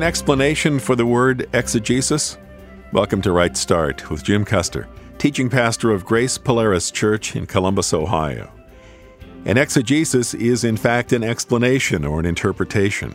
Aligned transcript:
an 0.00 0.06
explanation 0.06 0.78
for 0.78 0.96
the 0.96 1.04
word 1.04 1.46
exegesis? 1.52 2.38
Welcome 2.90 3.20
to 3.20 3.32
Right 3.32 3.54
Start 3.54 4.10
with 4.10 4.24
Jim 4.24 4.46
Custer, 4.46 4.88
teaching 5.18 5.50
pastor 5.50 5.90
of 5.90 6.06
Grace 6.06 6.38
Polaris 6.38 6.90
Church 6.90 7.36
in 7.36 7.44
Columbus, 7.44 7.92
Ohio. 7.92 8.50
An 9.44 9.58
exegesis 9.58 10.32
is, 10.32 10.64
in 10.64 10.78
fact, 10.78 11.12
an 11.12 11.22
explanation 11.22 12.06
or 12.06 12.18
an 12.18 12.24
interpretation, 12.24 13.14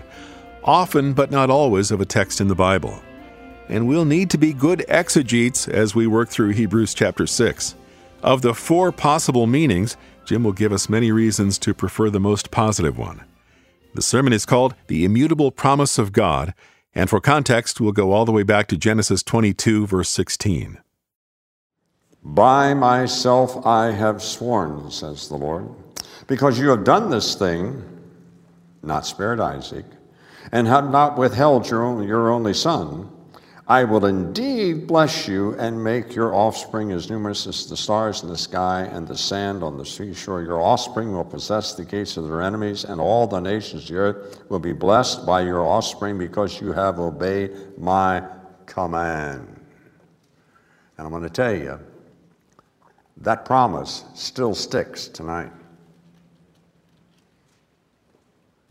often 0.64 1.14
but 1.14 1.32
not 1.32 1.50
always, 1.50 1.90
of 1.90 2.02
a 2.02 2.06
text 2.06 2.40
in 2.40 2.50
the 2.50 2.54
Bible. 2.54 3.02
And 3.68 3.88
we'll 3.88 4.06
need 4.06 4.30
to 4.30 4.38
be 4.38 4.54
good 4.54 4.86
exegetes 4.88 5.68
as 5.68 5.96
we 5.96 6.06
work 6.06 6.30
through 6.30 6.50
Hebrews 6.50 6.94
chapter 6.94 7.26
6. 7.26 7.74
Of 8.22 8.44
the 8.44 8.54
four 8.54 8.92
possible 8.92 9.48
meanings, 9.48 9.98
Jim 10.24 10.44
will 10.44 10.54
give 10.54 10.72
us 10.72 10.88
many 10.88 11.12
reasons 11.12 11.58
to 11.58 11.74
prefer 11.74 12.12
the 12.12 12.20
most 12.20 12.52
positive 12.52 12.96
one. 12.96 13.24
The 13.96 14.04
sermon 14.04 14.34
is 14.34 14.46
called 14.46 14.76
The 14.86 15.04
Immutable 15.04 15.52
Promise 15.52 15.98
of 15.98 16.12
God, 16.12 16.54
and 16.96 17.10
for 17.10 17.20
context, 17.20 17.82
we'll 17.82 17.92
go 17.92 18.14
all 18.14 18.24
the 18.24 18.32
way 18.32 18.44
back 18.44 18.68
to 18.68 18.78
Genesis 18.78 19.22
22, 19.22 19.86
verse 19.86 20.10
16. 20.10 20.80
By 22.24 22.74
myself 22.74 23.64
I 23.66 23.92
have 23.92 24.24
sworn, 24.24 24.90
says 24.90 25.28
the 25.28 25.36
Lord, 25.36 25.70
because 26.26 26.58
you 26.58 26.70
have 26.70 26.84
done 26.84 27.12
this 27.12 27.36
thing, 27.36 27.84
not 28.82 29.06
spared 29.06 29.40
Isaac, 29.40 29.86
and 30.52 30.68
have 30.68 30.90
not 30.90 31.18
withheld 31.18 31.70
your, 31.70 32.04
your 32.04 32.32
only 32.32 32.54
son. 32.54 33.12
I 33.68 33.84
will 33.84 34.06
indeed 34.06 34.86
bless 34.86 35.28
you 35.28 35.56
and 35.56 35.84
make 35.84 36.14
your 36.14 36.36
offspring 36.36 36.92
as 36.92 37.10
numerous 37.10 37.48
as 37.48 37.68
the 37.68 37.76
stars 37.76 38.22
in 38.22 38.30
the 38.30 38.38
sky 38.38 38.82
and 38.84 39.08
the 39.08 39.18
sand 39.18 39.64
on 39.64 39.76
the 39.76 39.86
seashore. 39.86 40.44
Your 40.44 40.62
offspring 40.62 41.12
will 41.12 41.26
possess 41.26 41.74
the 41.74 41.84
gates 41.84 42.16
of 42.16 42.28
their 42.28 42.44
enemies, 42.44 42.84
and 42.84 43.02
all 43.02 43.26
the 43.26 43.40
nations 43.40 43.84
of 43.84 43.90
the 43.90 43.96
earth 43.96 44.44
will 44.50 44.60
be 44.60 44.74
blessed 44.74 45.26
by 45.26 45.42
your 45.42 45.66
offspring 45.66 46.20
because 46.20 46.62
you 46.62 46.74
have 46.74 47.00
obeyed 47.00 47.76
my 47.80 48.24
command. 48.68 49.48
And 50.98 51.08
I'm 51.08 51.10
going 51.10 51.24
to 51.24 51.30
tell 51.30 51.56
you, 51.56 51.80
that 53.18 53.46
promise 53.46 54.04
still 54.14 54.54
sticks 54.54 55.08
tonight. 55.08 55.52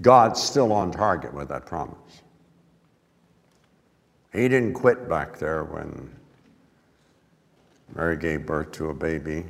God's 0.03 0.41
still 0.41 0.73
on 0.73 0.93
target 0.93 1.35
with 1.35 1.49
that 1.49 1.67
promise. 1.67 2.23
He 4.35 4.49
didn't 4.49 4.75
quit 4.75 5.09
back 5.09 5.39
there 5.39 5.63
when 5.63 6.11
Mary 7.95 8.17
gave 8.17 8.45
birth 8.45 8.73
to 8.73 8.91
a 8.91 8.95
baby. 8.95 9.45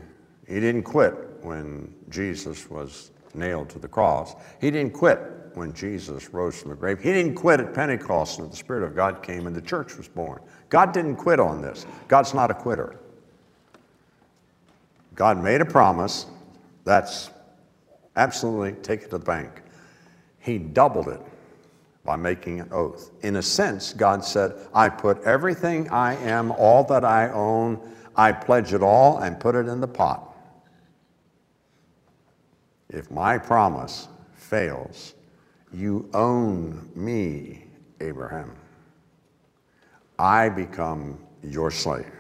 He 0.47 0.61
didn't 0.61 0.83
quit 0.83 1.15
when 1.41 1.93
Jesus 2.11 2.69
was 2.69 3.11
nailed 3.33 3.71
to 3.71 3.79
the 3.79 3.89
cross. 3.89 4.35
He 4.61 4.71
didn't 4.71 4.93
quit 4.93 5.19
when 5.55 5.73
Jesus 5.73 6.29
rose 6.35 6.61
from 6.61 6.71
the 6.71 6.77
grave. 6.77 7.01
He 7.01 7.13
didn't 7.13 7.35
quit 7.35 7.61
at 7.61 7.73
Pentecost 7.73 8.39
when 8.39 8.51
the 8.51 8.57
Spirit 8.57 8.83
of 8.83 8.95
God 8.95 9.23
came 9.23 9.47
and 9.47 9.57
the 9.57 9.63
church 9.63 9.97
was 9.97 10.07
born. 10.07 10.41
God 10.69 10.93
didn't 10.93 11.17
quit 11.17 11.41
on 11.41 11.63
this. 11.63 11.87
God's 12.07 12.35
not 12.35 12.51
a 12.51 12.55
quitter. 12.55 12.97
God 15.15 15.43
made 15.43 15.63
a 15.63 15.65
promise. 15.65 16.27
That's 16.85 17.31
absolutely 18.17 18.73
take 18.83 19.03
it 19.03 19.05
to 19.05 19.19
the 19.19 19.25
bank. 19.25 19.63
He 20.41 20.59
doubled 20.59 21.09
it 21.09 21.23
by 22.05 22.17
making 22.17 22.61
an 22.61 22.69
oath. 22.71 23.11
In 23.23 23.37
a 23.37 23.43
sense, 23.43 23.93
God 23.95 24.25
said, 24.25 24.53
I 24.75 24.89
put 24.89 25.23
everything 25.23 25.89
I 25.91 26.15
am, 26.17 26.53
all 26.53 26.85
that 26.85 27.05
I 27.05 27.31
own, 27.31 27.81
I 28.15 28.33
pledge 28.33 28.73
it 28.75 28.83
all 28.83 29.19
and 29.19 29.41
put 29.41 29.55
it 29.55 29.67
in 29.67 29.81
the 29.81 29.89
pot. 29.89 30.35
If 32.91 33.11
my 33.11 33.39
promise 33.39 34.09
fails, 34.35 35.14
you 35.73 36.09
own 36.14 36.91
me, 36.95 37.64
Abraham. 38.01 38.55
I 40.19 40.48
become 40.48 41.19
your 41.43 41.70
slave. 41.70 42.13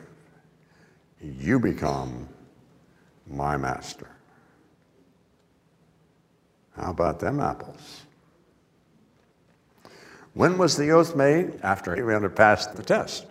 You 1.20 1.60
become 1.60 2.28
my 3.26 3.56
master. 3.56 4.08
How 6.76 6.90
about 6.90 7.20
them 7.20 7.38
apples? 7.38 8.02
When 10.34 10.58
was 10.58 10.76
the 10.76 10.90
oath 10.90 11.14
made? 11.16 11.60
After 11.62 11.96
Abraham 11.96 12.22
had 12.22 12.36
passed 12.36 12.74
the 12.74 12.82
test. 12.82 13.26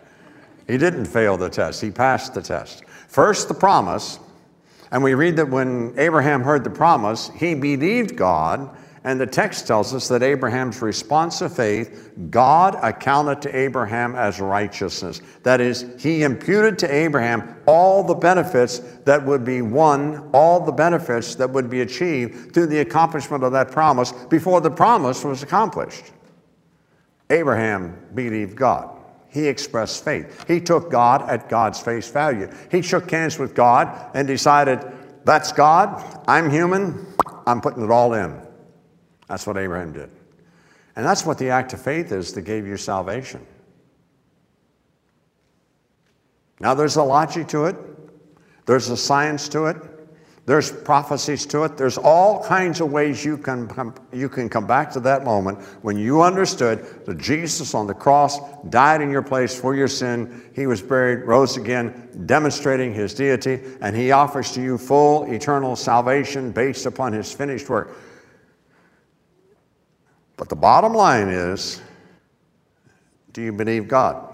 He 0.67 0.77
didn't 0.77 1.05
fail 1.05 1.37
the 1.37 1.49
test, 1.49 1.81
he 1.81 1.91
passed 1.91 2.33
the 2.33 2.41
test. 2.41 2.85
First, 3.07 3.49
the 3.49 3.53
promise, 3.53 4.19
and 4.91 5.03
we 5.03 5.13
read 5.13 5.35
that 5.35 5.49
when 5.49 5.93
Abraham 5.97 6.41
heard 6.41 6.63
the 6.63 6.69
promise, 6.69 7.29
he 7.35 7.53
believed 7.53 8.15
God, 8.15 8.69
and 9.03 9.19
the 9.19 9.27
text 9.27 9.67
tells 9.67 9.93
us 9.93 10.07
that 10.07 10.23
Abraham's 10.23 10.81
response 10.81 11.41
of 11.41 11.53
faith, 11.53 12.13
God 12.29 12.79
accounted 12.81 13.41
to 13.41 13.53
Abraham 13.53 14.15
as 14.15 14.39
righteousness. 14.39 15.21
That 15.43 15.59
is, 15.59 15.85
he 15.99 16.23
imputed 16.23 16.79
to 16.79 16.93
Abraham 16.93 17.57
all 17.65 18.05
the 18.05 18.15
benefits 18.15 18.79
that 19.03 19.25
would 19.25 19.43
be 19.43 19.61
won, 19.61 20.29
all 20.33 20.61
the 20.61 20.71
benefits 20.71 21.35
that 21.35 21.49
would 21.49 21.69
be 21.69 21.81
achieved 21.81 22.53
through 22.53 22.67
the 22.67 22.79
accomplishment 22.79 23.43
of 23.43 23.51
that 23.51 23.71
promise 23.71 24.13
before 24.13 24.61
the 24.61 24.71
promise 24.71 25.25
was 25.25 25.43
accomplished. 25.43 26.13
Abraham 27.33 27.97
believed 28.13 28.55
God. 28.55 28.89
He 29.27 29.47
expressed 29.47 30.03
faith. 30.05 30.45
He 30.47 30.61
took 30.61 30.91
God 30.91 31.27
at 31.27 31.49
God's 31.49 31.79
face 31.79 32.09
value. 32.09 32.49
He 32.69 32.83
shook 32.83 33.09
hands 33.09 33.39
with 33.39 33.55
God 33.55 34.11
and 34.13 34.27
decided, 34.27 34.85
that's 35.25 35.51
God, 35.51 36.21
I'm 36.27 36.51
human, 36.51 37.07
I'm 37.47 37.59
putting 37.59 37.83
it 37.83 37.89
all 37.89 38.13
in. 38.13 38.39
That's 39.27 39.47
what 39.47 39.57
Abraham 39.57 39.93
did. 39.93 40.11
And 40.95 41.03
that's 41.03 41.25
what 41.25 41.39
the 41.39 41.49
act 41.49 41.73
of 41.73 41.81
faith 41.81 42.11
is 42.11 42.33
that 42.33 42.43
gave 42.43 42.67
you 42.67 42.77
salvation. 42.77 43.43
Now, 46.59 46.75
there's 46.75 46.97
a 46.97 47.03
logic 47.03 47.47
to 47.47 47.65
it, 47.65 47.75
there's 48.67 48.89
a 48.89 48.97
science 48.97 49.49
to 49.49 49.65
it, 49.65 49.77
there's 50.45 50.71
prophecies 50.71 51.45
to 51.47 51.63
it. 51.63 51.77
There's 51.77 51.97
all 51.97 52.43
kinds 52.43 52.81
of 52.81 52.91
ways 52.91 53.23
you 53.23 53.37
can, 53.37 53.65
come, 53.67 53.95
you 54.11 54.27
can 54.27 54.49
come 54.49 54.67
back 54.67 54.91
to 54.91 54.99
that 55.01 55.23
moment 55.23 55.61
when 55.83 55.95
you 55.95 56.21
understood 56.21 57.05
that 57.05 57.17
Jesus 57.17 57.73
on 57.73 57.87
the 57.87 57.93
cross 57.93 58.39
died 58.69 58.99
in 59.01 59.09
your 59.09 59.21
place 59.21 59.57
for 59.57 59.73
your 59.73 59.87
sin. 59.87 60.51
He 60.53 60.67
was 60.67 60.81
buried, 60.81 61.23
rose 61.25 61.55
again, 61.55 62.09
demonstrating 62.25 62.93
his 62.93 63.13
deity, 63.13 63.61
and 63.79 63.95
he 63.95 64.11
offers 64.11 64.51
to 64.53 64.61
you 64.61 64.77
full 64.77 65.31
eternal 65.31 65.77
salvation 65.77 66.51
based 66.51 66.85
upon 66.85 67.13
his 67.13 67.31
finished 67.31 67.69
work. 67.69 67.95
But 70.35 70.49
the 70.49 70.57
bottom 70.57 70.93
line 70.93 71.29
is 71.29 71.81
do 73.31 73.41
you 73.41 73.53
believe 73.53 73.87
God? 73.87 74.32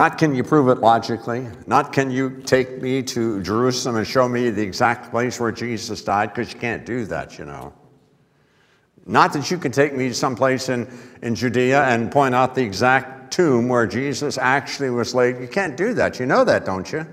Not 0.00 0.16
can 0.16 0.34
you 0.34 0.42
prove 0.42 0.70
it 0.70 0.78
logically, 0.78 1.46
not 1.66 1.92
can 1.92 2.10
you 2.10 2.40
take 2.46 2.80
me 2.80 3.02
to 3.02 3.42
Jerusalem 3.42 3.96
and 3.96 4.06
show 4.06 4.26
me 4.30 4.48
the 4.48 4.62
exact 4.62 5.10
place 5.10 5.38
where 5.38 5.52
Jesus 5.52 6.02
died, 6.02 6.32
because 6.32 6.54
you 6.54 6.58
can't 6.58 6.86
do 6.86 7.04
that, 7.04 7.38
you 7.38 7.44
know. 7.44 7.74
Not 9.04 9.34
that 9.34 9.50
you 9.50 9.58
can 9.58 9.72
take 9.72 9.94
me 9.94 10.08
to 10.08 10.14
some 10.14 10.34
place 10.34 10.70
in, 10.70 10.90
in 11.20 11.34
Judea 11.34 11.82
and 11.82 12.10
point 12.10 12.34
out 12.34 12.54
the 12.54 12.62
exact 12.62 13.30
tomb 13.30 13.68
where 13.68 13.86
Jesus 13.86 14.38
actually 14.38 14.88
was 14.88 15.14
laid. 15.14 15.38
You 15.38 15.48
can't 15.48 15.76
do 15.76 15.92
that. 15.92 16.18
You 16.18 16.24
know 16.24 16.44
that, 16.44 16.64
don't 16.64 16.90
you? 16.90 17.06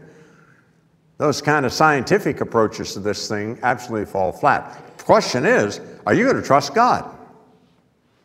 Those 1.18 1.42
kind 1.42 1.66
of 1.66 1.74
scientific 1.74 2.40
approaches 2.40 2.94
to 2.94 3.02
this 3.02 3.28
thing 3.28 3.60
absolutely 3.64 4.06
fall 4.06 4.32
flat. 4.32 4.98
The 4.98 5.04
question 5.04 5.46
is 5.46 5.82
are 6.06 6.14
you 6.14 6.24
going 6.24 6.38
to 6.38 6.42
trust 6.42 6.74
God? 6.74 7.04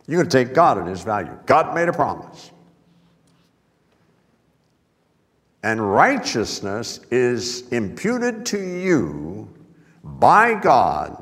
You're 0.06 0.22
going 0.22 0.30
to 0.30 0.44
take 0.44 0.54
God 0.54 0.78
at 0.78 0.86
His 0.86 1.02
value. 1.02 1.36
God 1.46 1.74
made 1.74 1.88
a 1.88 1.92
promise. 1.92 2.52
And 5.62 5.92
righteousness 5.92 7.00
is 7.10 7.68
imputed 7.68 8.44
to 8.46 8.58
you 8.58 9.48
by 10.02 10.54
God, 10.54 11.16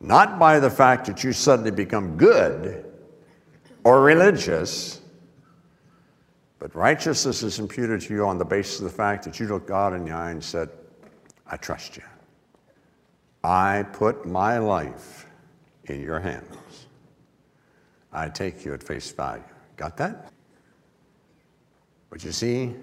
not 0.00 0.38
by 0.38 0.58
the 0.58 0.70
fact 0.70 1.06
that 1.06 1.22
you 1.22 1.32
suddenly 1.32 1.70
become 1.70 2.16
good 2.16 2.84
or 3.84 4.00
religious, 4.00 5.00
but 6.58 6.74
righteousness 6.74 7.42
is 7.42 7.58
imputed 7.58 8.00
to 8.02 8.14
you 8.14 8.26
on 8.26 8.38
the 8.38 8.44
basis 8.44 8.78
of 8.78 8.84
the 8.84 8.90
fact 8.90 9.24
that 9.24 9.38
you 9.38 9.46
looked 9.46 9.68
God 9.68 9.92
in 9.92 10.04
the 10.04 10.12
eye 10.12 10.30
and 10.30 10.42
said, 10.42 10.70
I 11.46 11.56
trust 11.58 11.96
you. 11.96 12.02
I 13.44 13.84
put 13.92 14.26
my 14.26 14.58
life 14.58 15.26
in 15.84 16.00
your 16.00 16.18
hands. 16.18 16.86
I 18.12 18.28
take 18.28 18.64
you 18.64 18.72
at 18.72 18.82
face 18.82 19.12
value. 19.12 19.44
Got 19.76 19.98
that? 19.98 20.32
But 22.08 22.24
you 22.24 22.32
see, 22.32 22.74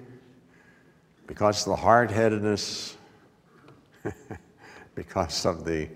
because 1.27 1.65
of 1.65 1.71
the 1.71 1.75
hard 1.75 2.11
headedness, 2.11 2.97
because 4.95 5.45
of 5.45 5.65
the 5.65 5.89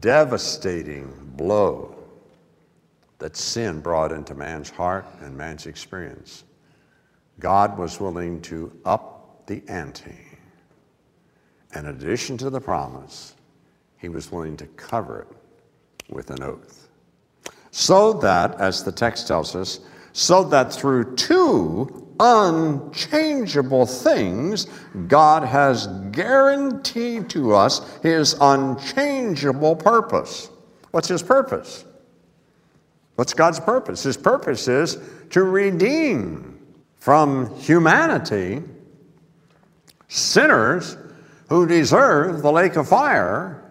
devastating 0.00 1.12
blow 1.36 1.96
that 3.18 3.36
sin 3.36 3.80
brought 3.80 4.12
into 4.12 4.34
man's 4.34 4.70
heart 4.70 5.06
and 5.20 5.36
man's 5.36 5.66
experience, 5.66 6.44
God 7.38 7.78
was 7.78 8.00
willing 8.00 8.40
to 8.42 8.72
up 8.84 9.46
the 9.46 9.62
ante. 9.68 10.14
In 11.74 11.86
addition 11.86 12.36
to 12.38 12.50
the 12.50 12.60
promise, 12.60 13.34
he 13.98 14.08
was 14.08 14.30
willing 14.30 14.56
to 14.58 14.66
cover 14.66 15.22
it 15.22 16.12
with 16.12 16.30
an 16.30 16.42
oath. 16.42 16.88
So 17.70 18.12
that, 18.14 18.60
as 18.60 18.84
the 18.84 18.92
text 18.92 19.28
tells 19.28 19.54
us, 19.54 19.80
so 20.12 20.44
that 20.44 20.72
through 20.72 21.16
two 21.16 22.05
unchangeable 22.20 23.86
things, 23.86 24.66
God 25.08 25.42
has 25.44 25.86
guaranteed 26.10 27.28
to 27.30 27.54
us 27.54 27.98
his 28.02 28.36
unchangeable 28.40 29.76
purpose. 29.76 30.50
What's 30.90 31.08
his 31.08 31.22
purpose? 31.22 31.84
What's 33.16 33.34
God's 33.34 33.60
purpose? 33.60 34.02
His 34.02 34.16
purpose 34.16 34.68
is 34.68 34.98
to 35.30 35.42
redeem 35.42 36.58
from 36.96 37.54
humanity 37.58 38.62
sinners 40.08 40.96
who 41.48 41.66
deserve 41.66 42.42
the 42.42 42.52
lake 42.52 42.76
of 42.76 42.88
fire, 42.88 43.70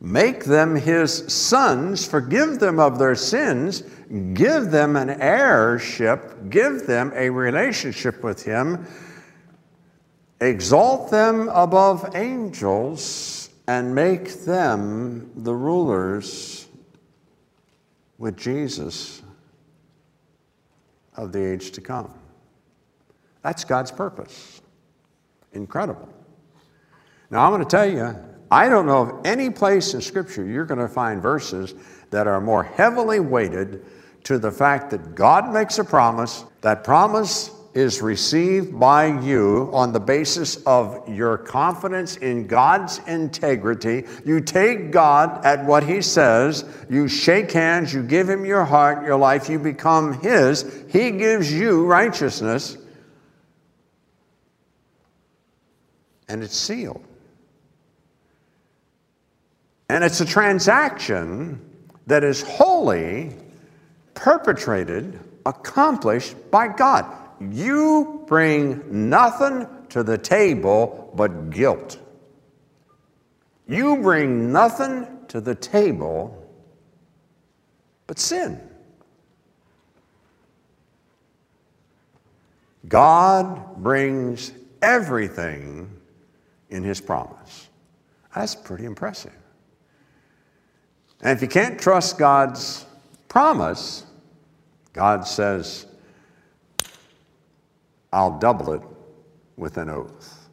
make 0.00 0.44
them 0.44 0.74
his 0.74 1.32
sons, 1.32 2.06
forgive 2.06 2.58
them 2.58 2.78
of 2.80 2.98
their 2.98 3.14
sins, 3.14 3.82
give 4.34 4.70
them 4.70 4.96
an 4.96 5.10
heirship, 5.20 6.50
give 6.50 6.86
them 6.86 7.12
a 7.14 7.28
relationship 7.30 8.22
with 8.22 8.42
him, 8.42 8.86
exalt 10.40 11.10
them 11.10 11.48
above 11.48 12.14
angels, 12.14 13.50
and 13.66 13.94
make 13.94 14.44
them 14.44 15.30
the 15.36 15.54
rulers 15.54 16.66
with 18.16 18.36
Jesus 18.36 19.22
of 21.16 21.32
the 21.32 21.52
age 21.52 21.72
to 21.72 21.80
come. 21.80 22.12
That's 23.42 23.64
God's 23.64 23.90
purpose. 23.90 24.62
Incredible. 25.52 26.08
Now, 27.30 27.44
I'm 27.44 27.52
going 27.52 27.62
to 27.62 27.68
tell 27.68 27.88
you, 27.90 28.16
I 28.50 28.68
don't 28.68 28.86
know 28.86 29.02
of 29.02 29.26
any 29.26 29.50
place 29.50 29.94
in 29.94 30.00
Scripture 30.00 30.44
you're 30.44 30.64
going 30.64 30.80
to 30.80 30.88
find 30.88 31.20
verses 31.20 31.74
that 32.10 32.26
are 32.26 32.40
more 32.40 32.62
heavily 32.62 33.20
weighted 33.20 33.84
to 34.24 34.38
the 34.38 34.50
fact 34.50 34.90
that 34.90 35.14
God 35.14 35.52
makes 35.52 35.78
a 35.78 35.84
promise. 35.84 36.44
That 36.62 36.84
promise 36.84 37.50
is 37.74 38.02
received 38.02 38.78
by 38.78 39.06
you 39.20 39.70
on 39.72 39.92
the 39.92 40.00
basis 40.00 40.56
of 40.64 41.06
your 41.08 41.38
confidence 41.38 42.16
in 42.16 42.46
God's 42.46 43.00
integrity. 43.06 44.04
You 44.24 44.40
take 44.40 44.90
God 44.90 45.44
at 45.44 45.64
what 45.64 45.84
He 45.84 46.02
says, 46.02 46.64
you 46.90 47.06
shake 47.06 47.52
hands, 47.52 47.92
you 47.92 48.02
give 48.02 48.28
Him 48.28 48.44
your 48.44 48.64
heart, 48.64 49.04
your 49.06 49.16
life, 49.16 49.48
you 49.48 49.58
become 49.58 50.20
His. 50.20 50.84
He 50.88 51.10
gives 51.12 51.52
you 51.52 51.86
righteousness, 51.86 52.78
and 56.28 56.42
it's 56.42 56.56
sealed. 56.56 57.07
And 59.88 60.04
it's 60.04 60.20
a 60.20 60.26
transaction 60.26 61.60
that 62.06 62.24
is 62.24 62.42
wholly 62.42 63.34
perpetrated, 64.14 65.18
accomplished 65.46 66.50
by 66.50 66.68
God. 66.68 67.06
You 67.40 68.24
bring 68.26 69.08
nothing 69.08 69.66
to 69.90 70.02
the 70.02 70.18
table 70.18 71.12
but 71.14 71.50
guilt. 71.50 71.98
You 73.66 73.96
bring 73.96 74.52
nothing 74.52 75.06
to 75.28 75.40
the 75.40 75.54
table 75.54 76.34
but 78.06 78.18
sin. 78.18 78.60
God 82.88 83.76
brings 83.82 84.52
everything 84.80 85.90
in 86.70 86.82
His 86.82 87.00
promise. 87.00 87.68
That's 88.34 88.54
pretty 88.54 88.84
impressive. 88.84 89.37
And 91.20 91.36
if 91.36 91.42
you 91.42 91.48
can't 91.48 91.80
trust 91.80 92.18
God's 92.18 92.86
promise, 93.28 94.06
God 94.92 95.26
says, 95.26 95.86
I'll 98.12 98.38
double 98.38 98.72
it 98.72 98.82
with 99.56 99.76
an 99.76 99.90
oath. 99.90 100.48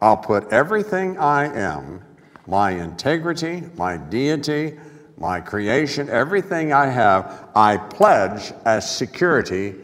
I'll 0.00 0.16
put 0.16 0.52
everything 0.52 1.18
I 1.18 1.46
am, 1.46 2.02
my 2.46 2.70
integrity, 2.70 3.64
my 3.76 3.96
deity, 3.96 4.78
my 5.16 5.40
creation, 5.40 6.08
everything 6.08 6.72
I 6.72 6.86
have, 6.86 7.48
I 7.54 7.76
pledge 7.76 8.52
as 8.64 8.90
security 8.90 9.74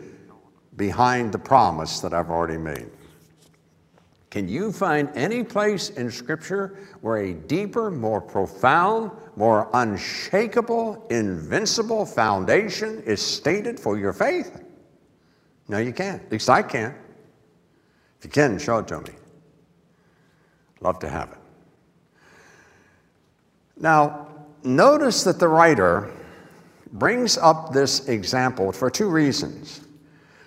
behind 0.76 1.32
the 1.32 1.38
promise 1.38 2.00
that 2.00 2.14
I've 2.14 2.30
already 2.30 2.56
made. 2.56 2.90
Can 4.34 4.48
you 4.48 4.72
find 4.72 5.08
any 5.14 5.44
place 5.44 5.90
in 5.90 6.10
Scripture 6.10 6.76
where 7.02 7.18
a 7.18 7.34
deeper, 7.34 7.88
more 7.88 8.20
profound, 8.20 9.12
more 9.36 9.70
unshakable, 9.74 11.06
invincible 11.08 12.04
foundation 12.04 13.00
is 13.04 13.22
stated 13.22 13.78
for 13.78 13.96
your 13.96 14.12
faith? 14.12 14.60
No, 15.68 15.78
you 15.78 15.92
can't. 15.92 16.20
At 16.20 16.32
least 16.32 16.50
I 16.50 16.64
can't. 16.64 16.96
If 18.18 18.24
you 18.24 18.30
can, 18.30 18.58
show 18.58 18.78
it 18.78 18.88
to 18.88 19.02
me. 19.02 19.12
Love 20.80 20.98
to 20.98 21.08
have 21.08 21.30
it. 21.30 21.38
Now, 23.76 24.26
notice 24.64 25.22
that 25.22 25.38
the 25.38 25.46
writer 25.46 26.10
brings 26.90 27.38
up 27.38 27.72
this 27.72 28.08
example 28.08 28.72
for 28.72 28.90
two 28.90 29.10
reasons. 29.10 29.82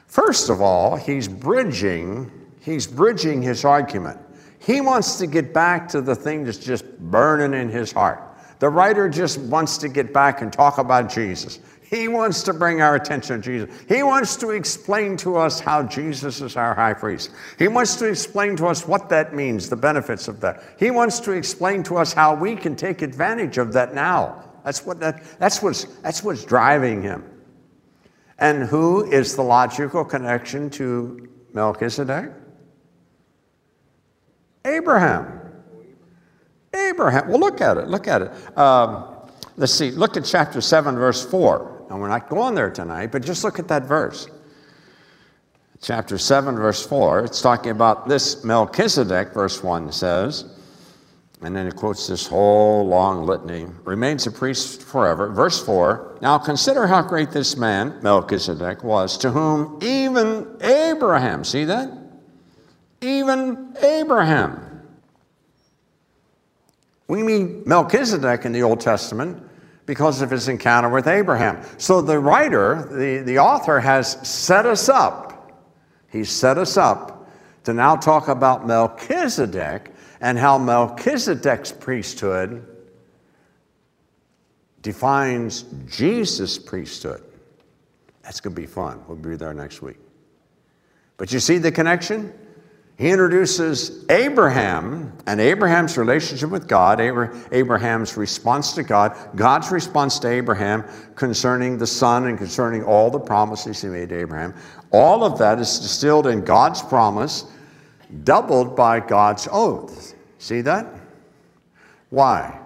First 0.08 0.50
of 0.50 0.60
all, 0.60 0.98
he's 0.98 1.30
bridging 1.30 2.30
He's 2.68 2.86
bridging 2.86 3.42
his 3.42 3.64
argument. 3.64 4.20
He 4.60 4.82
wants 4.82 5.18
to 5.20 5.26
get 5.26 5.54
back 5.54 5.88
to 5.88 6.02
the 6.02 6.14
thing 6.14 6.44
that's 6.44 6.58
just 6.58 7.00
burning 7.00 7.58
in 7.58 7.70
his 7.70 7.94
heart. 7.94 8.22
The 8.60 8.68
writer 8.68 9.08
just 9.08 9.40
wants 9.40 9.78
to 9.78 9.88
get 9.88 10.12
back 10.12 10.42
and 10.42 10.52
talk 10.52 10.78
about 10.78 11.10
Jesus. 11.10 11.60
He 11.82 12.10
wants 12.10 12.44
to 12.44 12.54
bring 12.54 12.82
our 12.82 12.96
attention 12.96 13.42
to 13.42 13.42
Jesus. 13.42 13.86
He 13.88 14.04
wants 14.04 14.36
to 14.38 14.50
explain 14.50 15.16
to 15.18 15.38
us 15.38 15.62
how 15.62 15.84
Jesus 15.84 16.42
is 16.42 16.58
our 16.58 16.76
high 16.76 16.94
priest. 16.94 17.32
He 17.58 17.70
wants 17.70 17.96
to 17.96 18.06
explain 18.06 18.58
to 18.58 18.68
us 18.68 18.86
what 18.86 19.08
that 19.08 19.34
means, 19.34 19.70
the 19.70 19.78
benefits 19.78 20.28
of 20.28 20.42
that. 20.42 20.62
He 20.78 20.92
wants 20.92 21.22
to 21.22 21.32
explain 21.32 21.84
to 21.84 21.96
us 21.96 22.12
how 22.12 22.36
we 22.36 22.54
can 22.54 22.76
take 22.76 23.02
advantage 23.02 23.58
of 23.58 23.72
that 23.72 23.96
now. 23.96 24.44
That's, 24.66 24.86
what 24.86 25.00
that, 25.00 25.24
that's, 25.40 25.62
what's, 25.62 25.86
that's 26.02 26.22
what's 26.22 26.44
driving 26.44 27.02
him. 27.02 27.24
And 28.40 28.64
who 28.64 29.10
is 29.10 29.38
the 29.38 29.44
logical 29.44 30.04
connection 30.04 30.70
to 30.72 31.30
Melchizedek? 31.54 32.34
Abraham. 34.68 35.42
Abraham. 36.74 37.30
Well, 37.30 37.40
look 37.40 37.62
at 37.62 37.78
it. 37.78 37.88
Look 37.88 38.08
at 38.08 38.22
it. 38.22 38.58
Um, 38.58 39.06
let's 39.56 39.74
see. 39.74 39.92
Look 39.92 40.18
at 40.18 40.26
chapter 40.26 40.62
7, 40.62 40.96
verse 40.96 41.26
4. 41.26 41.88
And 41.90 42.02
we're 42.02 42.10
not 42.10 42.30
going 42.30 42.54
there 42.56 42.70
tonight, 42.70 43.12
but 43.12 43.24
just 43.24 43.44
look 43.44 43.60
at 43.60 43.68
that 43.70 43.84
verse. 43.84 44.28
Chapter 45.82 46.18
7, 46.18 46.56
verse 46.56 46.86
4. 46.86 47.26
It's 47.26 47.42
talking 47.42 47.72
about 47.72 48.08
this 48.10 48.44
Melchizedek, 48.44 49.34
verse 49.34 49.64
1 49.64 49.92
says, 49.92 50.46
and 51.42 51.56
then 51.56 51.68
it 51.68 51.76
quotes 51.76 52.08
this 52.08 52.26
whole 52.26 52.88
long 52.88 53.26
litany, 53.26 53.68
remains 53.84 54.26
a 54.26 54.32
priest 54.32 54.82
forever. 54.82 55.30
Verse 55.30 55.64
4 55.64 56.18
Now 56.20 56.40
consider 56.40 56.88
how 56.88 57.04
great 57.04 57.30
this 57.30 57.56
man, 57.56 58.00
Melchizedek, 58.02 58.84
was, 58.84 59.18
to 59.20 59.30
whom 59.30 59.78
even 59.82 60.58
Abraham, 60.62 61.44
see 61.44 61.64
that? 61.66 62.07
Even 63.02 63.76
Abraham. 63.82 64.64
We 67.08 67.24
mean 67.24 67.64
Melchizedek 67.66 68.46
in 68.46 68.52
the 68.52 68.64
Old 68.64 68.82
Testament 68.82 69.44
because 69.86 70.22
of 70.22 70.30
his 70.30 70.50
encounter 70.50 70.90
with 70.90 71.08
Abraham. 71.08 71.64
So 71.78 72.02
the 72.02 72.20
writer, 72.20 72.88
the, 72.92 73.24
the 73.24 73.40
author, 73.40 73.80
has 73.80 74.28
set 74.28 74.66
us 74.66 74.90
up. 74.90 75.52
He's 76.12 76.30
set 76.30 76.58
us 76.58 76.76
up 76.76 77.30
to 77.64 77.74
now 77.74 77.96
talk 77.96 78.28
about 78.28 78.68
Melchizedek 78.68 79.94
and 80.20 80.38
how 80.38 80.58
Melchizedek's 80.58 81.72
priesthood 81.72 82.66
defines 84.82 85.64
Jesus' 85.88 86.58
priesthood. 86.58 87.24
That's 88.24 88.42
going 88.42 88.56
to 88.56 88.62
be 88.62 88.68
fun. 88.68 89.02
We'll 89.08 89.18
be 89.18 89.36
there 89.38 89.54
next 89.54 89.82
week. 89.82 89.98
But 91.16 91.32
you 91.32 91.40
see 91.40 91.58
the 91.58 91.72
connection? 91.72 92.34
He 92.98 93.12
introduces 93.12 94.04
Abraham 94.10 95.16
and 95.28 95.40
Abraham's 95.40 96.00
relationship 96.00 96.50
with 96.50 96.68
God, 96.68 97.00
Abraham's 97.00 98.18
response 98.18 98.74
to 98.74 98.82
God, 98.82 99.16
God's 99.36 99.72
response 99.72 100.18
to 100.20 100.28
Abraham 100.28 100.84
concerning 101.16 101.78
the 101.78 101.86
son 101.86 102.26
and 102.26 102.40
concerning 102.40 102.84
all 102.84 103.12
the 103.12 103.20
promises 103.20 103.84
he 103.84 103.88
made 103.88 104.10
to 104.10 104.20
Abraham. 104.20 104.56
All 104.92 105.24
of 105.24 105.38
that 105.38 105.60
is 105.60 105.78
distilled 105.78 106.26
in 106.26 106.44
God's 106.44 106.82
promise, 106.82 107.46
doubled 108.24 108.76
by 108.76 109.00
God's 109.00 109.48
oath. 109.52 110.16
See 110.40 110.62
that? 110.62 110.88
Why? 112.10 112.60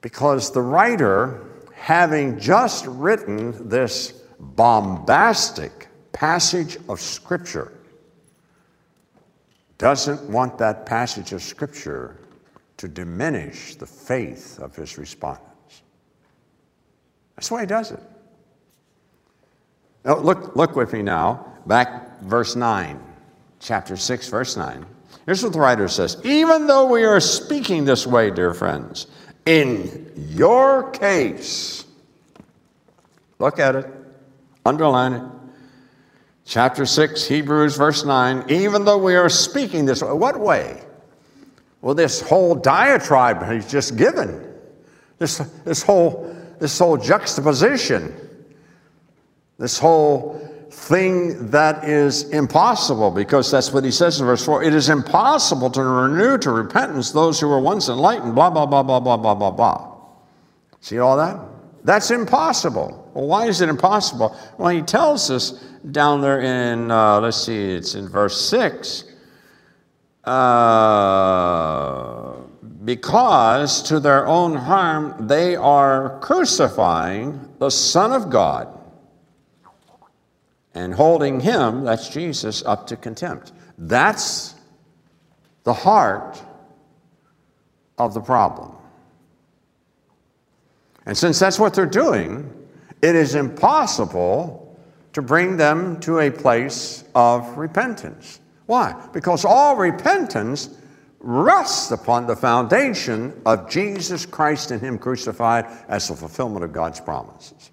Because 0.00 0.52
the 0.52 0.62
writer, 0.62 1.44
having 1.74 2.38
just 2.38 2.86
written 2.86 3.68
this 3.68 4.22
bombastic 4.40 5.88
passage 6.12 6.78
of 6.88 6.98
Scripture, 6.98 7.73
doesn't 9.78 10.22
want 10.30 10.58
that 10.58 10.86
passage 10.86 11.32
of 11.32 11.42
Scripture 11.42 12.16
to 12.76 12.88
diminish 12.88 13.76
the 13.76 13.86
faith 13.86 14.58
of 14.60 14.74
his 14.74 14.98
respondents. 14.98 15.82
That's 17.36 17.50
why 17.50 17.60
he 17.60 17.66
does 17.66 17.90
it. 17.90 18.00
Now, 20.04 20.18
look, 20.18 20.54
look 20.54 20.76
with 20.76 20.92
me 20.92 21.02
now, 21.02 21.46
back 21.66 22.20
verse 22.20 22.56
9, 22.56 23.00
chapter 23.60 23.96
6, 23.96 24.28
verse 24.28 24.56
9. 24.56 24.84
Here's 25.26 25.42
what 25.42 25.52
the 25.52 25.60
writer 25.60 25.88
says 25.88 26.18
Even 26.24 26.66
though 26.66 26.86
we 26.86 27.04
are 27.04 27.20
speaking 27.20 27.84
this 27.84 28.06
way, 28.06 28.30
dear 28.30 28.52
friends, 28.52 29.06
in 29.46 30.12
your 30.16 30.90
case, 30.90 31.84
look 33.38 33.58
at 33.58 33.76
it, 33.76 33.86
underline 34.64 35.12
it. 35.14 35.22
Chapter 36.44 36.84
6, 36.84 37.26
Hebrews, 37.26 37.76
verse 37.76 38.04
9. 38.04 38.44
Even 38.48 38.84
though 38.84 38.98
we 38.98 39.14
are 39.14 39.28
speaking 39.28 39.86
this 39.86 40.02
way, 40.02 40.12
what 40.12 40.38
way? 40.38 40.82
Well, 41.80 41.94
this 41.94 42.20
whole 42.20 42.54
diatribe 42.54 43.50
he's 43.50 43.70
just 43.70 43.96
given, 43.96 44.42
this, 45.18 45.38
this, 45.64 45.82
whole, 45.82 46.34
this 46.58 46.78
whole 46.78 46.96
juxtaposition, 46.96 48.14
this 49.58 49.78
whole 49.78 50.40
thing 50.70 51.50
that 51.50 51.84
is 51.84 52.30
impossible, 52.30 53.10
because 53.10 53.50
that's 53.50 53.72
what 53.72 53.84
he 53.84 53.90
says 53.90 54.20
in 54.20 54.26
verse 54.26 54.44
4 54.44 54.64
it 54.64 54.74
is 54.74 54.88
impossible 54.88 55.70
to 55.70 55.82
renew 55.82 56.36
to 56.38 56.50
repentance 56.50 57.12
those 57.12 57.38
who 57.38 57.48
were 57.48 57.60
once 57.60 57.88
enlightened, 57.88 58.34
blah, 58.34 58.50
blah, 58.50 58.66
blah, 58.66 58.82
blah, 58.82 59.00
blah, 59.00 59.16
blah, 59.16 59.34
blah, 59.34 59.50
blah. 59.50 59.96
See 60.80 60.98
all 60.98 61.16
that? 61.16 61.38
That's 61.84 62.10
impossible. 62.10 63.03
Well, 63.14 63.26
why 63.26 63.46
is 63.46 63.60
it 63.60 63.68
impossible? 63.68 64.36
Well, 64.58 64.70
he 64.70 64.82
tells 64.82 65.30
us 65.30 65.52
down 65.92 66.20
there 66.20 66.40
in, 66.40 66.90
uh, 66.90 67.20
let's 67.20 67.36
see, 67.36 67.56
it's 67.56 67.94
in 67.94 68.08
verse 68.08 68.40
6. 68.48 69.04
Uh, 70.24 72.32
because 72.84 73.82
to 73.82 74.00
their 74.00 74.26
own 74.26 74.56
harm 74.56 75.26
they 75.26 75.54
are 75.54 76.18
crucifying 76.20 77.48
the 77.58 77.70
Son 77.70 78.12
of 78.12 78.30
God 78.30 78.68
and 80.74 80.92
holding 80.92 81.40
him, 81.40 81.84
that's 81.84 82.08
Jesus, 82.08 82.64
up 82.64 82.86
to 82.88 82.96
contempt. 82.96 83.52
That's 83.78 84.54
the 85.62 85.72
heart 85.72 86.42
of 87.96 88.12
the 88.12 88.20
problem. 88.20 88.72
And 91.06 91.16
since 91.16 91.38
that's 91.38 91.60
what 91.60 91.74
they're 91.74 91.86
doing, 91.86 92.50
it 93.04 93.14
is 93.14 93.34
impossible 93.34 94.74
to 95.12 95.20
bring 95.20 95.58
them 95.58 96.00
to 96.00 96.20
a 96.20 96.30
place 96.30 97.04
of 97.14 97.58
repentance. 97.58 98.40
Why? 98.64 98.98
Because 99.12 99.44
all 99.44 99.76
repentance 99.76 100.70
rests 101.20 101.90
upon 101.90 102.26
the 102.26 102.34
foundation 102.34 103.38
of 103.44 103.68
Jesus 103.68 104.24
Christ 104.24 104.70
and 104.70 104.80
Him 104.80 104.96
crucified 104.96 105.66
as 105.86 106.08
the 106.08 106.14
fulfillment 106.14 106.64
of 106.64 106.72
God's 106.72 106.98
promises. 106.98 107.72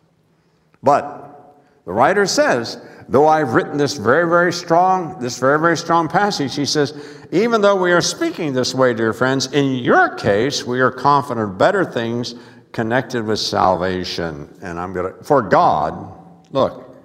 But 0.84 1.56
the 1.86 1.94
writer 1.94 2.26
says 2.26 2.82
though 3.08 3.28
I've 3.28 3.54
written 3.54 3.78
this 3.78 3.98
very, 3.98 4.28
very 4.28 4.52
strong, 4.52 5.18
this 5.20 5.40
very, 5.40 5.60
very 5.60 5.78
strong 5.78 6.10
passage, 6.10 6.56
he 6.56 6.66
says, 6.66 6.94
even 7.32 7.62
though 7.62 7.76
we 7.76 7.92
are 7.94 8.02
speaking 8.02 8.54
this 8.54 8.74
way, 8.74 8.94
dear 8.94 9.14
friends, 9.14 9.52
in 9.52 9.76
your 9.76 10.16
case, 10.16 10.66
we 10.66 10.80
are 10.80 10.92
confident 10.92 11.52
of 11.52 11.58
better 11.58 11.86
things 11.86 12.36
connected 12.72 13.26
with 13.26 13.40
salvation. 13.40 14.54
And 14.62 14.80
I'm 14.80 14.94
going 14.94 15.14
to, 15.14 15.24
for 15.24 15.42
God, 15.42 16.14
look, 16.52 16.96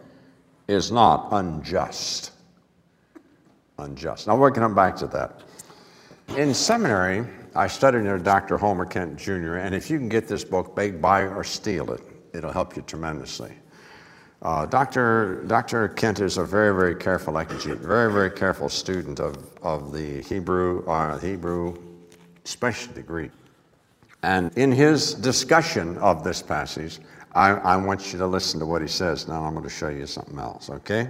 is 0.69 0.91
not 0.91 1.29
unjust. 1.33 2.33
Unjust. 3.79 4.27
Now 4.27 4.37
we're 4.37 4.51
going 4.51 4.55
to 4.55 4.61
come 4.61 4.75
back 4.75 4.97
to 4.97 5.07
that. 5.09 5.43
In 6.37 6.53
seminary, 6.55 7.27
I 7.55 7.69
studied 7.69 7.99
under 7.99 8.19
Dr. 8.19 8.59
Homer 8.59 8.85
Kent 8.85 9.17
Jr., 9.17 9.57
and 9.57 9.75
if 9.75 9.91
you 9.91 9.99
can 9.99 10.09
get 10.09 10.29
this 10.29 10.45
book, 10.45 10.75
buy 10.75 11.23
or 11.23 11.45
steal 11.45 11.93
it. 11.93 12.01
It'll 12.35 12.53
help 12.53 12.77
you 12.77 12.83
tremendously. 12.83 13.53
Uh, 14.43 14.67
Dr. 14.67 15.45
Dr. 15.47 15.89
Kent 15.89 16.21
is 16.21 16.37
a 16.37 16.45
very, 16.45 16.75
very 16.75 16.95
careful 16.95 17.35
exegete, 17.35 17.79
very, 17.79 18.13
very 18.13 18.31
careful 18.31 18.69
student 18.69 19.19
of, 19.19 19.51
of 19.63 19.93
the 19.93 20.23
Hebrew, 20.23 20.85
uh, 20.87 21.19
Hebrew, 21.19 21.77
especially 22.45 22.93
the 22.93 23.03
Greek. 23.03 23.31
And 24.27 24.53
in 24.59 24.73
his 24.73 25.15
discussion 25.15 25.97
of 25.99 26.25
this 26.25 26.43
passage, 26.43 26.99
I, 27.33 27.51
I 27.51 27.77
want 27.77 28.13
you 28.13 28.19
to 28.19 28.27
listen 28.27 28.59
to 28.59 28.67
what 28.67 28.83
he 28.83 28.89
says. 28.89 29.29
Now 29.29 29.45
I'm 29.45 29.53
going 29.53 29.63
to 29.63 29.71
show 29.71 29.89
you 29.89 30.05
something 30.05 30.37
else, 30.37 30.69
okay? 30.69 31.09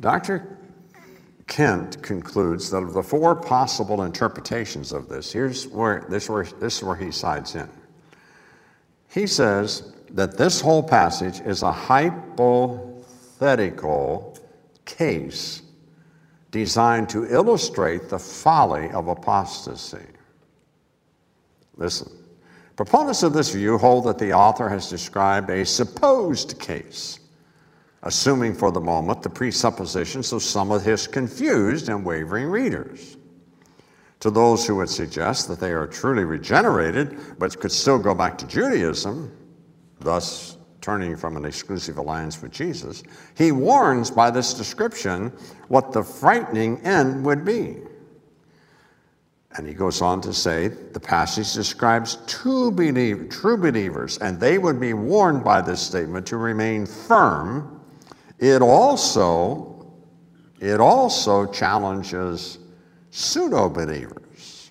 Dr. 0.00 0.58
Kent 1.46 2.02
concludes 2.02 2.68
that 2.72 2.82
of 2.82 2.92
the 2.92 3.02
four 3.02 3.34
possible 3.34 4.02
interpretations 4.02 4.92
of 4.92 5.08
this, 5.08 5.32
here's 5.32 5.66
where 5.68 6.04
this, 6.10 6.28
where, 6.28 6.44
this 6.44 6.76
is 6.76 6.84
where 6.84 6.94
he 6.94 7.10
sides 7.10 7.54
in. 7.54 7.70
He 9.08 9.26
says 9.26 9.94
that 10.10 10.36
this 10.36 10.60
whole 10.60 10.82
passage 10.82 11.40
is 11.40 11.62
a 11.62 11.72
hypothetical 11.72 14.38
case 14.84 15.62
designed 16.50 17.08
to 17.08 17.24
illustrate 17.32 18.10
the 18.10 18.18
folly 18.18 18.90
of 18.90 19.08
apostasy. 19.08 20.04
Listen. 21.80 22.12
Proponents 22.76 23.22
of 23.22 23.32
this 23.32 23.52
view 23.52 23.76
hold 23.76 24.04
that 24.04 24.18
the 24.18 24.32
author 24.32 24.68
has 24.68 24.88
described 24.88 25.50
a 25.50 25.66
supposed 25.66 26.58
case, 26.60 27.18
assuming 28.04 28.54
for 28.54 28.70
the 28.70 28.80
moment 28.80 29.22
the 29.22 29.30
presuppositions 29.30 30.32
of 30.32 30.42
some 30.42 30.70
of 30.70 30.84
his 30.84 31.06
confused 31.06 31.88
and 31.88 32.04
wavering 32.04 32.46
readers. 32.46 33.16
To 34.20 34.30
those 34.30 34.66
who 34.66 34.76
would 34.76 34.90
suggest 34.90 35.48
that 35.48 35.60
they 35.60 35.72
are 35.72 35.86
truly 35.86 36.24
regenerated 36.24 37.18
but 37.38 37.58
could 37.58 37.72
still 37.72 37.98
go 37.98 38.14
back 38.14 38.36
to 38.38 38.46
Judaism, 38.46 39.34
thus 39.98 40.58
turning 40.82 41.16
from 41.16 41.36
an 41.36 41.46
exclusive 41.46 41.96
alliance 41.96 42.40
with 42.40 42.52
Jesus, 42.52 43.02
he 43.36 43.52
warns 43.52 44.10
by 44.10 44.30
this 44.30 44.52
description 44.54 45.32
what 45.68 45.92
the 45.92 46.02
frightening 46.02 46.78
end 46.80 47.24
would 47.24 47.44
be. 47.44 47.76
And 49.56 49.66
he 49.66 49.74
goes 49.74 50.00
on 50.00 50.20
to 50.22 50.32
say 50.32 50.68
the 50.68 51.00
passage 51.00 51.54
describes 51.54 52.16
believer, 52.70 53.24
true 53.24 53.56
believers, 53.56 54.18
and 54.18 54.38
they 54.38 54.58
would 54.58 54.78
be 54.78 54.94
warned 54.94 55.42
by 55.42 55.60
this 55.60 55.80
statement 55.80 56.26
to 56.28 56.36
remain 56.36 56.86
firm. 56.86 57.80
It 58.38 58.62
also, 58.62 59.92
it 60.60 60.80
also 60.80 61.46
challenges 61.52 62.58
pseudo 63.10 63.68
believers. 63.68 64.70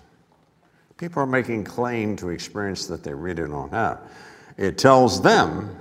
People 0.97 1.23
are 1.23 1.27
making 1.27 1.65
claim 1.65 2.15
to 2.17 2.29
experience 2.29 2.87
that 2.87 3.03
they 3.03 3.13
really 3.13 3.47
don't 3.47 3.71
have. 3.71 3.99
It 4.57 4.77
tells 4.77 5.21
them, 5.21 5.75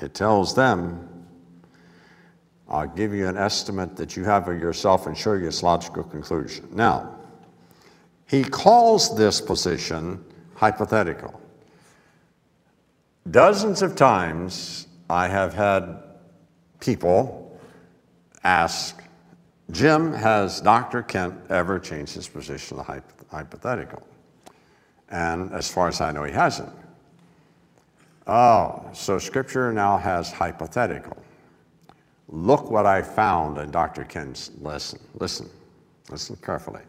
it 0.00 0.14
tells 0.14 0.54
them, 0.54 1.08
I'll 2.68 2.86
give 2.86 3.12
you 3.12 3.26
an 3.26 3.36
estimate 3.36 3.96
that 3.96 4.16
you 4.16 4.22
have 4.24 4.48
of 4.48 4.60
yourself 4.60 5.08
and 5.08 5.16
show 5.16 5.32
you 5.32 5.48
its 5.48 5.64
logical 5.64 6.04
conclusion. 6.04 6.68
Now, 6.72 7.16
he 8.30 8.44
calls 8.44 9.16
this 9.16 9.40
position 9.40 10.24
hypothetical. 10.54 11.40
Dozens 13.28 13.82
of 13.82 13.96
times 13.96 14.86
I 15.08 15.26
have 15.26 15.52
had 15.52 16.00
people 16.78 17.58
ask, 18.44 19.02
Jim, 19.72 20.12
has 20.12 20.60
Dr. 20.60 21.02
Kent 21.02 21.34
ever 21.50 21.80
changed 21.80 22.14
his 22.14 22.28
position 22.28 22.76
to 22.76 23.02
hypothetical? 23.32 24.06
And 25.08 25.52
as 25.52 25.68
far 25.68 25.88
as 25.88 26.00
I 26.00 26.12
know, 26.12 26.22
he 26.22 26.32
hasn't. 26.32 26.72
Oh, 28.28 28.88
so 28.92 29.18
Scripture 29.18 29.72
now 29.72 29.98
has 29.98 30.30
hypothetical. 30.30 31.16
Look 32.28 32.70
what 32.70 32.86
I 32.86 33.02
found 33.02 33.58
in 33.58 33.72
Dr. 33.72 34.04
Kent's 34.04 34.52
lesson. 34.60 35.00
Listen, 35.18 35.50
listen 36.10 36.36
carefully. 36.36 36.82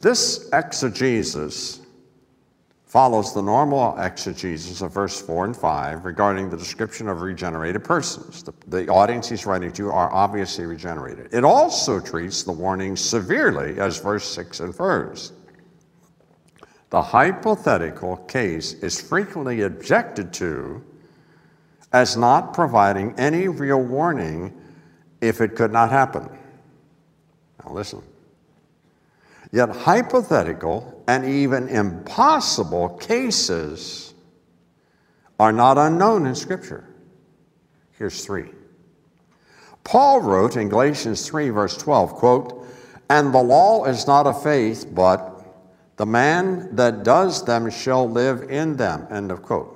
This 0.00 0.48
exegesis 0.52 1.80
follows 2.84 3.34
the 3.34 3.42
normal 3.42 3.98
exegesis 3.98 4.80
of 4.80 4.92
verse 4.92 5.20
4 5.20 5.46
and 5.46 5.56
5 5.56 6.04
regarding 6.04 6.48
the 6.48 6.56
description 6.56 7.08
of 7.08 7.20
regenerated 7.20 7.82
persons. 7.82 8.42
The, 8.42 8.54
the, 8.68 8.88
audience 8.88 9.28
he's 9.28 9.44
writing 9.44 9.72
to 9.72 9.90
are 9.90 10.12
obviously 10.12 10.64
regenerated. 10.66 11.28
It 11.32 11.44
also 11.44 12.00
treats 12.00 12.42
the 12.42 12.52
warning 12.52 12.96
severely, 12.96 13.80
as 13.80 14.00
verse 14.00 14.24
6 14.24 14.60
infers. 14.60 15.32
The 16.90 17.02
hypothetical 17.02 18.16
case 18.16 18.74
is 18.74 19.00
frequently 19.00 19.62
objected 19.62 20.32
to 20.34 20.82
as 21.92 22.16
not 22.16 22.54
providing 22.54 23.14
any 23.18 23.48
real 23.48 23.82
warning 23.82 24.52
if 25.20 25.40
it 25.40 25.56
could 25.56 25.72
not 25.72 25.90
happen. 25.90 26.28
Now, 27.64 27.72
listen. 27.72 28.02
Yet, 29.56 29.70
hypothetical 29.70 31.02
and 31.08 31.24
even 31.24 31.70
impossible 31.70 32.90
cases 32.90 34.12
are 35.40 35.50
not 35.50 35.78
unknown 35.78 36.26
in 36.26 36.34
Scripture. 36.34 36.84
Here's 37.92 38.22
three. 38.22 38.50
Paul 39.82 40.20
wrote 40.20 40.58
in 40.58 40.68
Galatians 40.68 41.26
3, 41.26 41.48
verse 41.48 41.74
12, 41.78 42.12
quote, 42.16 42.66
And 43.08 43.32
the 43.32 43.42
law 43.42 43.86
is 43.86 44.06
not 44.06 44.26
of 44.26 44.42
faith, 44.42 44.94
but 44.94 45.42
the 45.96 46.04
man 46.04 46.76
that 46.76 47.02
does 47.02 47.42
them 47.42 47.70
shall 47.70 48.06
live 48.06 48.50
in 48.50 48.76
them. 48.76 49.06
End 49.10 49.30
of 49.30 49.40
quote. 49.40 49.72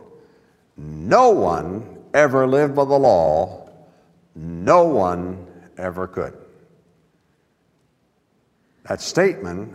no 0.77 1.31
one 1.31 1.97
ever 2.13 2.47
lived 2.47 2.75
by 2.75 2.85
the 2.85 2.99
law, 2.99 3.67
no 4.35 4.85
one 4.85 5.47
ever 5.79 6.07
could. 6.07 6.40
That 8.91 9.01
statement 9.01 9.73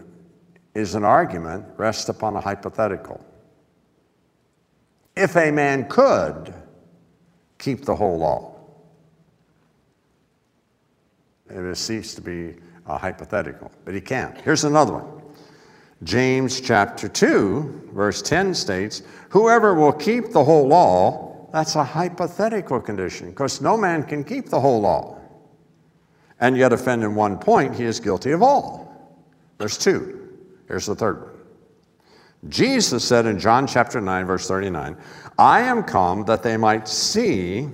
is 0.73 0.93
an 0.93 1.05
argument 1.05 1.63
rests 1.77 2.09
upon 2.09 2.35
a 2.35 2.41
hypothetical. 2.41 3.25
If 5.15 5.37
a 5.37 5.51
man 5.51 5.87
could 5.87 6.53
keep 7.57 7.85
the 7.85 7.95
whole 7.95 8.17
law, 8.17 8.55
it 11.49 11.63
has 11.63 11.79
ceased 11.79 12.17
to 12.17 12.21
be 12.21 12.55
a 12.87 12.97
hypothetical, 12.97 13.71
but 13.85 13.93
he 13.93 14.01
can't. 14.01 14.37
Here's 14.41 14.65
another 14.65 14.95
one. 14.95 15.21
James 16.03 16.59
chapter 16.59 17.07
2, 17.07 17.91
verse 17.93 18.21
10 18.21 18.53
states, 18.53 19.01
Whoever 19.29 19.75
will 19.75 19.93
keep 19.93 20.33
the 20.33 20.43
whole 20.43 20.67
law, 20.67 21.47
that's 21.53 21.77
a 21.77 21.85
hypothetical 21.85 22.81
condition, 22.81 23.29
because 23.29 23.61
no 23.61 23.77
man 23.77 24.03
can 24.03 24.25
keep 24.25 24.49
the 24.49 24.59
whole 24.59 24.81
law. 24.81 25.17
And 26.41 26.57
yet 26.57 26.73
offend 26.73 27.05
in 27.05 27.15
one 27.15 27.37
point, 27.37 27.75
he 27.75 27.85
is 27.85 28.01
guilty 28.01 28.31
of 28.31 28.43
all. 28.43 28.85
There's 29.57 29.77
two. 29.77 30.29
Here's 30.67 30.85
the 30.85 30.95
third 30.95 31.21
one. 31.21 31.31
Jesus 32.49 33.03
said 33.03 33.25
in 33.25 33.39
John 33.39 33.65
chapter 33.65 33.99
9, 33.99 34.25
verse 34.25 34.47
39, 34.47 34.97
I 35.37 35.61
am 35.61 35.83
come 35.83 36.23
that 36.25 36.43
they 36.43 36.57
might 36.57 36.87
see, 36.87 37.67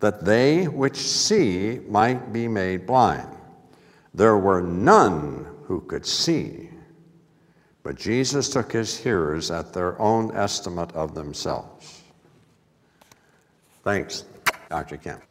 that 0.00 0.24
they 0.24 0.68
which 0.68 0.96
see 0.96 1.80
might 1.88 2.32
be 2.32 2.46
made 2.46 2.86
blind. 2.86 3.28
There 4.14 4.38
were 4.38 4.62
none 4.62 5.46
who 5.64 5.80
could 5.82 6.06
see, 6.06 6.70
but 7.82 7.96
Jesus 7.96 8.48
took 8.48 8.72
his 8.72 8.96
hearers 8.96 9.50
at 9.50 9.72
their 9.72 10.00
own 10.00 10.34
estimate 10.34 10.92
of 10.92 11.14
themselves. 11.14 12.02
Thanks, 13.82 14.24
Dr. 14.70 14.96
Kent. 14.96 15.22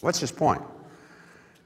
What's 0.00 0.20
his 0.20 0.32
point? 0.32 0.62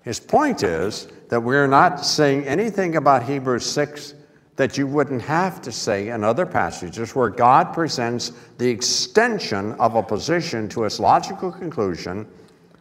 His 0.03 0.19
point 0.19 0.63
is 0.63 1.09
that 1.29 1.41
we're 1.41 1.67
not 1.67 2.05
saying 2.05 2.45
anything 2.45 2.97
about 2.97 3.23
Hebrews 3.23 3.65
6 3.67 4.15
that 4.57 4.77
you 4.77 4.87
wouldn't 4.87 5.23
have 5.23 5.63
to 5.63 5.73
say 5.73 6.09
in 6.09 6.25
other 6.25 6.45
passages 6.45 7.15
where 7.15 7.31
God 7.31 7.73
presents 7.73 8.33
the 8.59 8.69
extension 8.69 9.73
of 9.75 9.95
a 9.95 10.03
position 10.03 10.69
to 10.71 10.85
its 10.85 11.01
logical 11.01 11.51
conclusion 11.51 12.27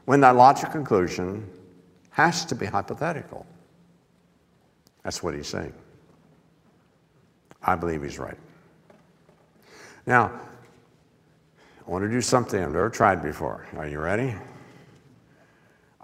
when 0.05 0.19
that 0.21 0.35
logical 0.35 0.71
conclusion 0.71 1.47
has 2.09 2.43
to 2.45 2.55
be 2.55 2.65
hypothetical. 2.65 3.45
That's 5.03 5.23
what 5.23 5.33
he's 5.33 5.47
saying. 5.47 5.73
I 7.63 7.75
believe 7.75 8.03
he's 8.03 8.19
right. 8.19 8.37
Now, 10.05 10.31
I 11.85 11.89
want 11.89 12.03
to 12.03 12.09
do 12.09 12.21
something 12.21 12.61
I've 12.61 12.71
never 12.71 12.89
tried 12.89 13.21
before. 13.21 13.65
Are 13.77 13.87
you 13.87 13.99
ready? 13.99 14.35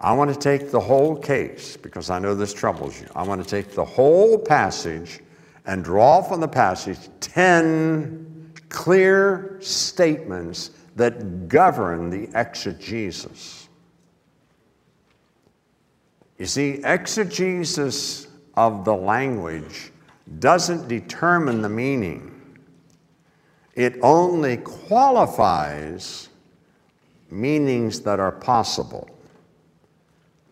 I 0.00 0.12
want 0.12 0.32
to 0.32 0.38
take 0.38 0.70
the 0.70 0.80
whole 0.80 1.16
case 1.16 1.76
because 1.76 2.08
I 2.08 2.18
know 2.18 2.34
this 2.34 2.54
troubles 2.54 3.00
you. 3.00 3.08
I 3.16 3.24
want 3.24 3.42
to 3.42 3.48
take 3.48 3.74
the 3.74 3.84
whole 3.84 4.38
passage 4.38 5.20
and 5.66 5.82
draw 5.82 6.22
from 6.22 6.40
the 6.40 6.48
passage 6.48 6.98
10 7.20 8.52
clear 8.68 9.58
statements 9.60 10.70
that 10.94 11.48
govern 11.48 12.10
the 12.10 12.28
exegesis. 12.38 13.68
You 16.38 16.46
see, 16.46 16.80
exegesis 16.84 18.28
of 18.54 18.84
the 18.84 18.94
language 18.94 19.90
doesn't 20.38 20.88
determine 20.88 21.62
the 21.62 21.68
meaning, 21.68 22.34
it 23.74 23.96
only 24.02 24.58
qualifies 24.58 26.28
meanings 27.30 28.00
that 28.00 28.20
are 28.20 28.32
possible. 28.32 29.08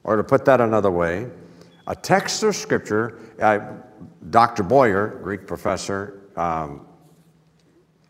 Or 0.06 0.14
to 0.14 0.22
put 0.22 0.44
that 0.44 0.60
another 0.60 0.90
way, 0.92 1.26
a 1.88 1.96
text 1.96 2.44
of 2.44 2.54
Scripture, 2.54 3.18
uh, 3.42 3.58
Dr. 4.30 4.62
Boyer, 4.62 5.18
Greek 5.20 5.48
professor, 5.48 6.20
um, 6.36 6.86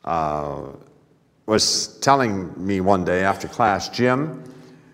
uh, 0.04 0.72
was 1.46 1.98
telling 2.00 2.52
me 2.64 2.82
one 2.82 3.02
day 3.02 3.24
after 3.24 3.48
class, 3.48 3.88
Jim, 3.88 4.44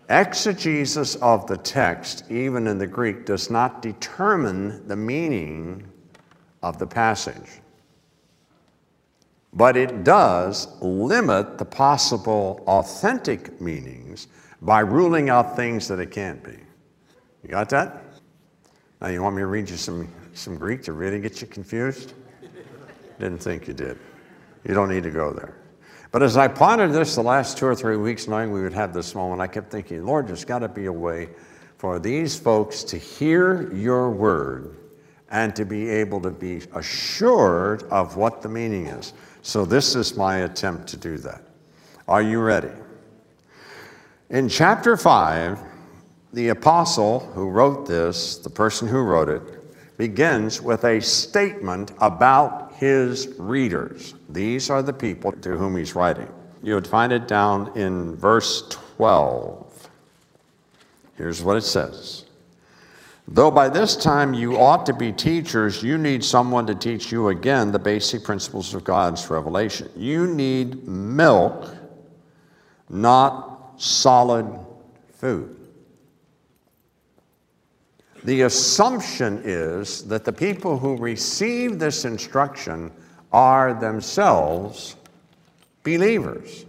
Exegesis 0.09 1.17
of 1.17 1.49
the 1.49 1.57
text, 1.57 2.31
even 2.31 2.69
in 2.69 2.79
the 2.79 2.87
Greek, 2.87 3.27
does 3.27 3.51
not 3.51 3.83
determine 3.83 4.87
the 4.87 4.97
meaning 4.97 5.91
of 6.63 6.79
the 6.79 6.87
passage, 6.87 7.61
but 9.53 9.77
it 9.77 10.05
does 10.05 10.69
limit 10.81 11.59
the 11.59 11.65
possible 11.65 12.63
authentic 12.69 13.61
meanings 13.61 14.29
by 14.61 14.81
ruling 14.81 15.31
out 15.31 15.57
things 15.57 15.89
that 15.89 15.99
it 15.99 16.13
can't 16.13 16.45
be. 16.45 16.59
You 17.43 17.49
got 17.49 17.69
that? 17.71 18.05
Now, 19.01 19.09
you 19.09 19.23
want 19.23 19.35
me 19.35 19.43
to 19.43 19.47
read 19.47 19.69
you 19.69 19.77
some, 19.77 20.09
some 20.33 20.57
Greek 20.57 20.83
to 20.85 20.93
really 20.93 21.21
get 21.21 21.41
you 21.41 21.47
confused? 21.49 22.15
Didn't 23.19 23.39
think 23.39 23.67
you 23.67 23.75
did. 23.75 23.99
You 24.65 24.75
don't 24.75 24.89
need 24.89 25.03
to 25.03 25.11
go 25.11 25.33
there. 25.33 25.57
But 26.13 26.23
as 26.23 26.37
I 26.37 26.47
pondered 26.47 26.93
this 26.93 27.15
the 27.15 27.23
last 27.23 27.59
two 27.59 27.67
or 27.67 27.75
three 27.75 27.97
weeks, 27.97 28.29
knowing 28.29 28.53
we 28.53 28.63
would 28.63 28.75
have 28.75 28.93
this 28.93 29.15
moment, 29.15 29.41
I 29.41 29.47
kept 29.47 29.71
thinking, 29.73 30.05
Lord, 30.05 30.29
there's 30.29 30.45
got 30.45 30.61
to 30.61 30.69
be 30.69 30.87
a 30.87 30.93
way 30.93 31.31
for 31.79 31.99
these 31.99 32.39
folks 32.39 32.85
to 32.85 32.99
hear 32.99 33.73
your 33.75 34.11
word 34.11 34.77
and 35.31 35.57
to 35.57 35.65
be 35.65 35.89
able 35.89 36.21
to 36.21 36.31
be 36.31 36.61
assured 36.75 37.83
of 37.85 38.17
what 38.17 38.43
the 38.43 38.49
meaning 38.49 38.87
is. 38.87 39.15
So, 39.41 39.65
this 39.65 39.97
is 39.97 40.17
my 40.17 40.39
attempt 40.39 40.87
to 40.89 40.97
do 40.97 41.17
that. 41.19 41.43
Are 42.07 42.23
you 42.23 42.41
ready? 42.41 42.71
In 44.31 44.49
chapter 44.49 44.97
5, 44.97 45.59
the 46.33 46.49
apostle 46.49 47.21
who 47.35 47.49
wrote 47.49 47.87
this, 47.87 48.39
the 48.39 48.51
person 48.51 48.89
who 48.89 49.03
wrote 49.03 49.29
it, 49.29 49.43
begins 49.99 50.61
with 50.61 50.85
a 50.85 51.01
statement 51.01 51.93
about 52.01 52.75
his 52.75 53.29
readers. 53.39 54.15
These 54.31 54.71
are 54.71 54.83
the 54.83 54.93
people 54.93 55.33
to 55.33 55.57
whom 55.57 55.77
he's 55.77 55.95
writing. 55.95 56.29
You 56.63 56.75
would 56.75 56.87
find 56.87 57.13
it 57.13 57.29
down 57.29 57.77
in 57.77 58.17
verse 58.17 58.69
12. 58.97 59.91
Here's 61.17 61.43
what 61.43 61.57
it 61.57 61.63
says 61.63 62.25
Though 63.29 63.51
by 63.51 63.69
this 63.69 63.95
time 63.95 64.35
you 64.35 64.57
ought 64.57 64.87
to 64.87 64.93
be 64.93 65.13
teachers, 65.13 65.83
you 65.83 65.99
need 65.99 66.25
someone 66.25 66.67
to 66.67 66.75
teach 66.75 67.13
you 67.13 67.29
again 67.29 67.71
the 67.71 67.79
basic 67.79 68.25
principles 68.25 68.75
of 68.75 68.85
God's 68.85 69.29
revelation. 69.31 69.91
You 69.95 70.27
need 70.27 70.89
milk, 70.89 71.69
not 72.89 73.75
solid 73.77 74.47
food. 75.13 75.62
The 78.25 78.43
assumption 78.43 79.43
is 79.45 80.05
that 80.05 80.25
the 80.25 80.33
people 80.33 80.79
who 80.79 80.97
receive 80.97 81.79
this 81.79 82.05
instruction 82.05 82.93
are 83.33 83.75
themselves 83.75 84.97
believers. 85.83 86.65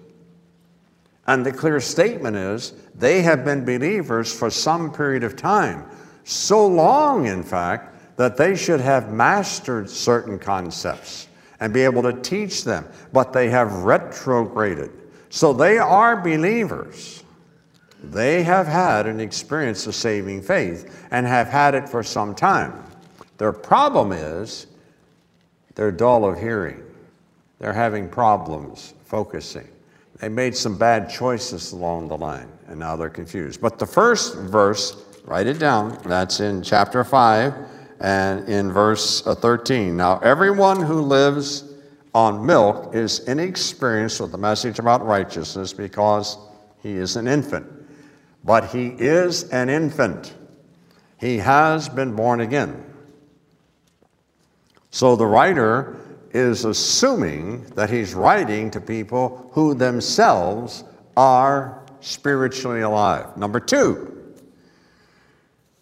And 1.27 1.45
the 1.45 1.51
clear 1.51 1.79
statement 1.79 2.35
is 2.35 2.73
they 2.95 3.21
have 3.21 3.45
been 3.45 3.63
believers 3.63 4.33
for 4.33 4.49
some 4.49 4.91
period 4.91 5.23
of 5.23 5.35
time, 5.35 5.85
so 6.23 6.65
long, 6.65 7.27
in 7.27 7.43
fact, 7.43 8.17
that 8.17 8.37
they 8.37 8.55
should 8.55 8.81
have 8.81 9.11
mastered 9.11 9.89
certain 9.89 10.37
concepts 10.37 11.27
and 11.59 11.73
be 11.73 11.81
able 11.81 12.03
to 12.03 12.13
teach 12.21 12.63
them, 12.63 12.85
but 13.11 13.31
they 13.31 13.49
have 13.49 13.83
retrograded. 13.83 14.91
So 15.29 15.53
they 15.53 15.77
are 15.77 16.21
believers. 16.21 17.22
They 18.03 18.43
have 18.43 18.67
had 18.67 19.07
an 19.07 19.21
experience 19.21 19.87
of 19.87 19.95
saving 19.95 20.41
faith 20.41 21.07
and 21.11 21.25
have 21.25 21.47
had 21.47 21.73
it 21.73 21.87
for 21.87 22.03
some 22.03 22.35
time. 22.35 22.83
Their 23.37 23.53
problem 23.53 24.11
is 24.11 24.67
they're 25.75 25.91
dull 25.91 26.25
of 26.25 26.37
hearing. 26.37 26.83
They're 27.59 27.73
having 27.73 28.09
problems 28.09 28.93
focusing. 29.05 29.67
They 30.17 30.27
made 30.27 30.55
some 30.55 30.77
bad 30.77 31.09
choices 31.09 31.71
along 31.71 32.09
the 32.09 32.17
line, 32.17 32.49
and 32.67 32.77
now 32.77 32.97
they're 32.97 33.09
confused. 33.09 33.61
But 33.61 33.79
the 33.79 33.85
first 33.85 34.35
verse, 34.35 35.01
write 35.23 35.47
it 35.47 35.57
down, 35.59 35.97
that's 36.05 36.41
in 36.41 36.61
chapter 36.61 37.05
5 37.05 37.53
and 38.01 38.47
in 38.49 38.71
verse 38.71 39.25
uh, 39.25 39.33
13. 39.33 39.95
Now, 39.95 40.19
everyone 40.19 40.81
who 40.81 41.01
lives 41.01 41.63
on 42.13 42.45
milk 42.45 42.93
is 42.93 43.19
inexperienced 43.27 44.19
with 44.19 44.31
the 44.33 44.37
message 44.37 44.77
about 44.77 45.05
righteousness 45.05 45.71
because 45.71 46.37
he 46.81 46.93
is 46.93 47.15
an 47.15 47.27
infant 47.27 47.65
but 48.43 48.69
he 48.69 48.87
is 48.87 49.43
an 49.49 49.69
infant. 49.69 50.33
He 51.19 51.37
has 51.37 51.87
been 51.87 52.15
born 52.15 52.41
again. 52.41 52.83
So 54.91 55.15
the 55.15 55.25
writer 55.25 55.97
is 56.33 56.65
assuming 56.65 57.65
that 57.75 57.89
he's 57.89 58.13
writing 58.13 58.69
to 58.71 58.81
people 58.81 59.49
who 59.53 59.73
themselves 59.73 60.83
are 61.15 61.83
spiritually 62.01 62.81
alive. 62.81 63.37
Number 63.37 63.59
two, 63.59 64.09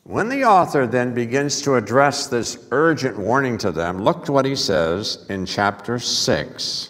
when 0.04 0.30
the 0.30 0.44
author 0.46 0.86
then 0.86 1.14
begins 1.14 1.62
to 1.62 1.76
address 1.76 2.28
this 2.28 2.68
urgent 2.72 3.18
warning 3.18 3.58
to 3.60 3.72
them, 3.72 4.04
look 4.04 4.26
to 4.26 4.32
what 4.32 4.46
he 4.46 4.56
says 4.56 5.26
in 5.30 5.46
chapter 5.46 6.00
6 6.00 6.90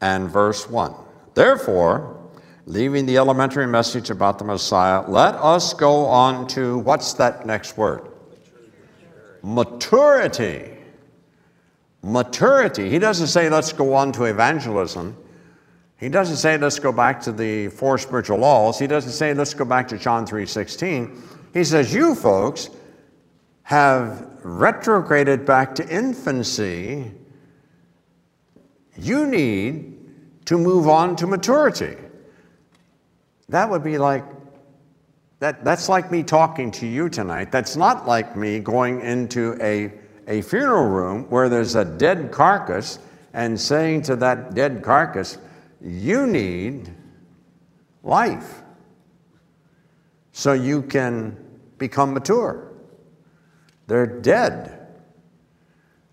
and 0.00 0.28
verse 0.28 0.68
1. 0.68 0.94
Therefore, 1.34 2.19
leaving 2.66 3.06
the 3.06 3.16
elementary 3.16 3.66
message 3.66 4.10
about 4.10 4.38
the 4.38 4.44
Messiah, 4.44 5.08
let 5.08 5.34
us 5.36 5.74
go 5.74 6.06
on 6.06 6.46
to 6.48 6.78
what's 6.78 7.14
that 7.14 7.46
next 7.46 7.76
word? 7.76 8.08
Maturity. 9.42 10.76
Maturity. 12.02 12.90
He 12.90 12.98
doesn't 12.98 13.28
say 13.28 13.48
let's 13.48 13.72
go 13.72 13.94
on 13.94 14.12
to 14.12 14.24
evangelism. 14.24 15.16
He 15.98 16.08
doesn't 16.08 16.36
say 16.36 16.56
let's 16.56 16.78
go 16.78 16.92
back 16.92 17.20
to 17.22 17.32
the 17.32 17.68
four 17.68 17.98
spiritual 17.98 18.38
laws. 18.38 18.78
He 18.78 18.86
doesn't 18.86 19.12
say 19.12 19.34
let's 19.34 19.54
go 19.54 19.64
back 19.64 19.88
to 19.88 19.98
John 19.98 20.26
3:16. 20.26 21.22
He 21.52 21.64
says 21.64 21.92
you 21.92 22.14
folks 22.14 22.70
have 23.62 24.26
retrograded 24.42 25.44
back 25.44 25.74
to 25.74 25.88
infancy. 25.88 27.12
You 28.96 29.26
need 29.26 29.96
to 30.46 30.56
move 30.56 30.88
on 30.88 31.16
to 31.16 31.26
maturity. 31.26 31.96
That 33.50 33.68
would 33.68 33.82
be 33.82 33.98
like 33.98 34.24
that, 35.40 35.64
that's 35.64 35.88
like 35.88 36.10
me 36.10 36.22
talking 36.22 36.70
to 36.72 36.86
you 36.86 37.08
tonight. 37.08 37.50
That's 37.50 37.74
not 37.74 38.06
like 38.06 38.36
me 38.36 38.60
going 38.60 39.00
into 39.00 39.56
a, 39.60 39.90
a 40.28 40.42
funeral 40.42 40.86
room 40.86 41.24
where 41.30 41.48
there's 41.48 41.74
a 41.74 41.84
dead 41.84 42.30
carcass 42.30 42.98
and 43.32 43.58
saying 43.58 44.02
to 44.02 44.16
that 44.16 44.54
dead 44.54 44.82
carcass, 44.82 45.38
You 45.80 46.26
need 46.26 46.90
life 48.02 48.62
so 50.32 50.52
you 50.52 50.82
can 50.82 51.36
become 51.78 52.12
mature. 52.12 52.72
They're 53.86 54.06
dead. 54.06 54.76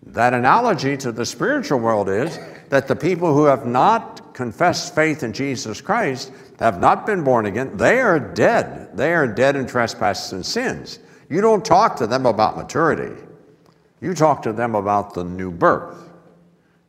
That 0.06 0.32
analogy 0.32 0.96
to 0.96 1.12
the 1.12 1.26
spiritual 1.26 1.80
world 1.80 2.08
is 2.08 2.38
that 2.70 2.88
the 2.88 2.96
people 2.96 3.34
who 3.34 3.44
have 3.44 3.66
not 3.66 4.32
confessed 4.32 4.94
faith 4.94 5.22
in 5.22 5.34
Jesus 5.34 5.82
Christ 5.82 6.32
have 6.58 6.80
not 6.80 7.06
been 7.06 7.22
born 7.22 7.46
again, 7.46 7.76
they 7.76 8.00
are 8.00 8.18
dead. 8.18 8.96
They 8.96 9.14
are 9.14 9.26
dead 9.26 9.56
in 9.56 9.66
trespasses 9.66 10.32
and 10.32 10.44
sins. 10.44 10.98
You 11.30 11.40
don't 11.40 11.64
talk 11.64 11.96
to 11.96 12.06
them 12.06 12.26
about 12.26 12.56
maturity. 12.56 13.14
You 14.00 14.14
talk 14.14 14.42
to 14.42 14.52
them 14.52 14.74
about 14.74 15.14
the 15.14 15.24
new 15.24 15.50
birth. 15.50 16.10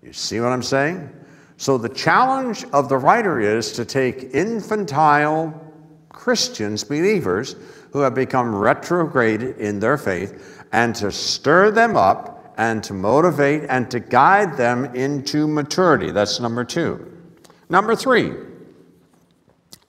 You 0.01 0.13
see 0.13 0.39
what 0.39 0.51
I'm 0.51 0.63
saying? 0.63 1.09
So 1.57 1.77
the 1.77 1.89
challenge 1.89 2.65
of 2.71 2.87
the 2.87 2.97
writer 2.97 3.39
is 3.39 3.73
to 3.73 3.85
take 3.85 4.33
infantile 4.33 5.53
Christians, 6.09 6.83
believers, 6.83 7.55
who 7.91 7.99
have 7.99 8.15
become 8.15 8.55
retrograded 8.55 9.57
in 9.57 9.79
their 9.79 9.97
faith, 9.97 10.63
and 10.71 10.95
to 10.95 11.11
stir 11.11 11.71
them 11.71 11.97
up 11.97 12.53
and 12.57 12.83
to 12.83 12.93
motivate 12.93 13.63
and 13.69 13.89
to 13.91 13.99
guide 13.99 14.55
them 14.57 14.85
into 14.95 15.47
maturity. 15.47 16.11
That's 16.11 16.39
number 16.39 16.63
two. 16.63 17.17
Number 17.69 17.95
three, 17.95 18.33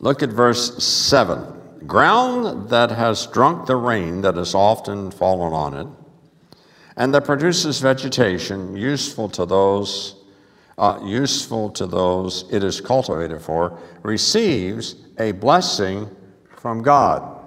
Look 0.01 0.23
at 0.23 0.31
verse 0.31 0.83
7. 0.83 1.87
Ground 1.87 2.69
that 2.71 2.91
has 2.91 3.27
drunk 3.27 3.67
the 3.67 3.77
rain 3.77 4.23
that 4.23 4.37
has 4.37 4.55
often 4.55 5.11
fallen 5.11 5.53
on 5.53 5.75
it, 5.75 5.87
and 6.97 7.15
that 7.15 7.25
produces 7.25 7.81
vegetation 7.81 8.77
useful 8.77 9.29
to 9.31 9.47
those 9.47 10.17
uh, 10.81 10.99
useful 11.05 11.69
to 11.69 11.87
those 11.87 12.47
it 12.51 12.65
is 12.65 12.81
cultivated 12.81 13.41
for, 13.41 13.79
receives 14.03 14.97
a 15.19 15.33
blessing 15.33 16.09
from 16.57 16.81
God. 16.81 17.45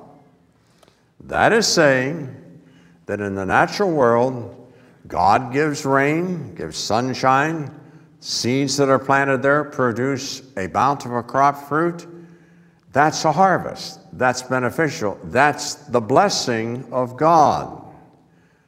That 1.22 1.52
is 1.52 1.68
saying 1.68 2.62
that 3.08 3.20
in 3.20 3.34
the 3.34 3.46
natural 3.46 3.92
world, 3.92 4.72
God 5.08 5.52
gives 5.52 5.84
rain, 5.84 6.54
gives 6.54 6.78
sunshine, 6.78 7.74
seeds 8.20 8.78
that 8.78 8.88
are 8.88 9.00
planted 9.00 9.42
there 9.42 9.63
produce 9.63 10.44
a 10.56 10.68
bountiful 10.68 11.24
crop 11.24 11.68
fruit. 11.68 12.06
That's 12.93 13.25
a 13.25 13.32
harvest. 13.32 13.99
That's 14.13 14.43
beneficial. 14.43 15.19
That's 15.25 15.75
the 15.75 15.99
blessing 15.99 16.86
of 16.91 17.17
God. 17.17 17.82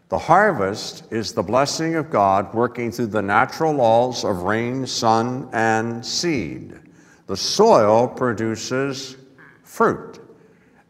The 0.09 0.17
harvest 0.17 1.11
is 1.11 1.33
the 1.33 1.43
blessing 1.43 1.95
of 1.95 2.09
God 2.09 2.53
working 2.53 2.91
through 2.91 3.07
the 3.07 3.21
natural 3.21 3.73
laws 3.73 4.23
of 4.23 4.41
rain, 4.41 4.87
sun, 4.87 5.47
and 5.53 6.03
seed. 6.03 6.79
The 7.27 7.37
soil 7.37 8.07
produces 8.07 9.15
fruit. 9.63 10.19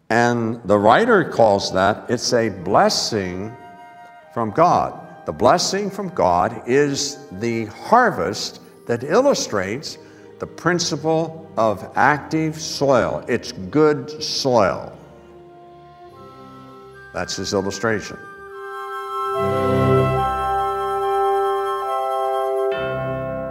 And 0.09 0.61
the 0.63 0.77
writer 0.77 1.29
calls 1.29 1.73
that 1.73 2.09
it's 2.09 2.31
a 2.33 2.49
blessing 2.49 3.55
from 4.33 4.51
God. 4.51 5.25
The 5.25 5.33
blessing 5.33 5.89
from 5.89 6.09
God 6.09 6.61
is 6.67 7.17
the 7.31 7.65
harvest 7.65 8.61
that 8.87 9.03
illustrates 9.03 9.97
the 10.39 10.47
principle 10.47 11.44
of 11.57 11.91
active 11.95 12.59
soil. 12.59 13.23
It's 13.27 13.51
good 13.51 14.21
soil. 14.23 14.91
That's 17.13 17.35
his 17.37 17.53
illustration. 17.53 18.17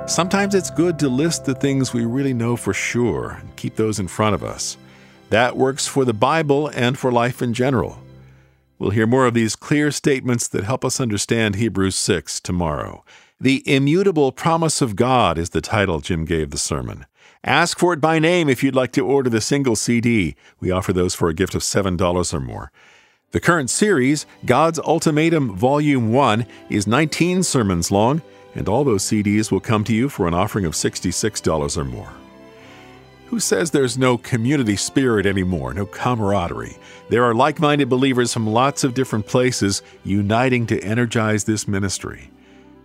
Sometimes 0.07 0.55
it's 0.55 0.71
good 0.71 0.99
to 0.99 1.09
list 1.09 1.47
the 1.47 1.55
things 1.55 1.95
we 1.95 2.05
really 2.05 2.35
know 2.35 2.57
for 2.57 2.75
sure 2.75 3.39
and 3.41 3.57
keep 3.57 3.77
those 3.77 3.99
in 3.99 4.07
front 4.07 4.35
of 4.35 4.45
us. 4.45 4.77
That 5.31 5.57
works 5.57 5.87
for 5.87 6.05
the 6.05 6.13
Bible 6.13 6.69
and 6.69 6.99
for 6.99 7.11
life 7.11 7.41
in 7.41 7.55
general. 7.55 7.99
We'll 8.79 8.91
hear 8.91 9.07
more 9.07 9.27
of 9.27 9.33
these 9.35 9.57
clear 9.57 9.91
statements 9.91 10.47
that 10.49 10.65
help 10.65 10.85
us 10.85 11.01
understand 11.01 11.55
Hebrews 11.55 11.97
6 11.97 12.39
tomorrow. 12.41 13.03
The 13.41 13.63
Immutable 13.67 14.31
Promise 14.31 14.83
of 14.83 14.95
God 14.95 15.39
is 15.39 15.51
the 15.51 15.61
title 15.61 16.01
Jim 16.01 16.25
gave 16.25 16.51
the 16.51 16.59
sermon. 16.59 17.07
Ask 17.47 17.79
for 17.79 17.93
it 17.93 18.01
by 18.01 18.19
name 18.19 18.49
if 18.49 18.63
you'd 18.63 18.75
like 18.75 18.93
to 18.93 19.05
order 19.05 19.29
the 19.29 19.43
single 19.43 19.77
CD. 19.77 20.35
We 20.61 20.71
offer 20.71 20.95
those 20.95 21.15
for 21.15 21.29
a 21.29 21.35
gift 21.35 21.55
of 21.55 21.61
$7 21.61 22.33
or 22.33 22.41
more. 22.41 22.73
The 23.33 23.41
current 23.41 23.69
series, 23.69 24.25
God's 24.47 24.79
Ultimatum 24.79 25.55
Volume 25.55 26.11
1, 26.11 26.47
is 26.71 26.87
19 26.87 27.43
sermons 27.43 27.91
long, 27.91 28.23
and 28.55 28.67
all 28.67 28.83
those 28.83 29.05
CDs 29.05 29.53
will 29.53 29.61
come 29.61 29.85
to 29.85 29.95
you 29.95 30.09
for 30.09 30.27
an 30.27 30.33
offering 30.33 30.65
of 30.65 30.73
$66 30.73 31.77
or 31.77 31.85
more. 31.85 32.15
Who 33.27 33.39
says 33.41 33.71
there's 33.71 33.99
no 33.99 34.17
community 34.17 34.77
spirit 34.77 35.27
anymore, 35.27 35.75
no 35.75 35.85
camaraderie? 35.85 36.79
There 37.11 37.25
are 37.25 37.35
like 37.35 37.61
minded 37.61 37.91
believers 37.91 38.33
from 38.33 38.47
lots 38.47 38.85
of 38.85 38.95
different 38.95 39.27
places 39.27 39.83
uniting 40.03 40.67
to 40.69 40.83
energize 40.83 41.45
this 41.45 41.69
ministry. 41.69 42.31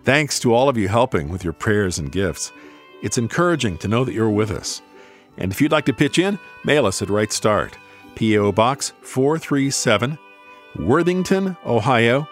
Thanks 0.03 0.37
to 0.41 0.53
all 0.53 0.67
of 0.67 0.75
you 0.75 0.89
helping 0.89 1.29
with 1.29 1.45
your 1.45 1.53
prayers 1.53 1.97
and 1.97 2.11
gifts. 2.11 2.51
It's 3.01 3.17
encouraging 3.17 3.77
to 3.79 3.87
know 3.87 4.03
that 4.03 4.13
you're 4.13 4.29
with 4.29 4.51
us. 4.51 4.81
And 5.37 5.51
if 5.51 5.61
you'd 5.61 5.71
like 5.71 5.85
to 5.85 5.93
pitch 5.93 6.19
in, 6.19 6.37
mail 6.63 6.85
us 6.85 7.01
at 7.01 7.09
Right 7.09 7.31
Start, 7.31 7.77
P.O. 8.15 8.51
Box 8.51 8.93
437, 9.01 10.17
Worthington, 10.77 11.55
Ohio 11.65 12.27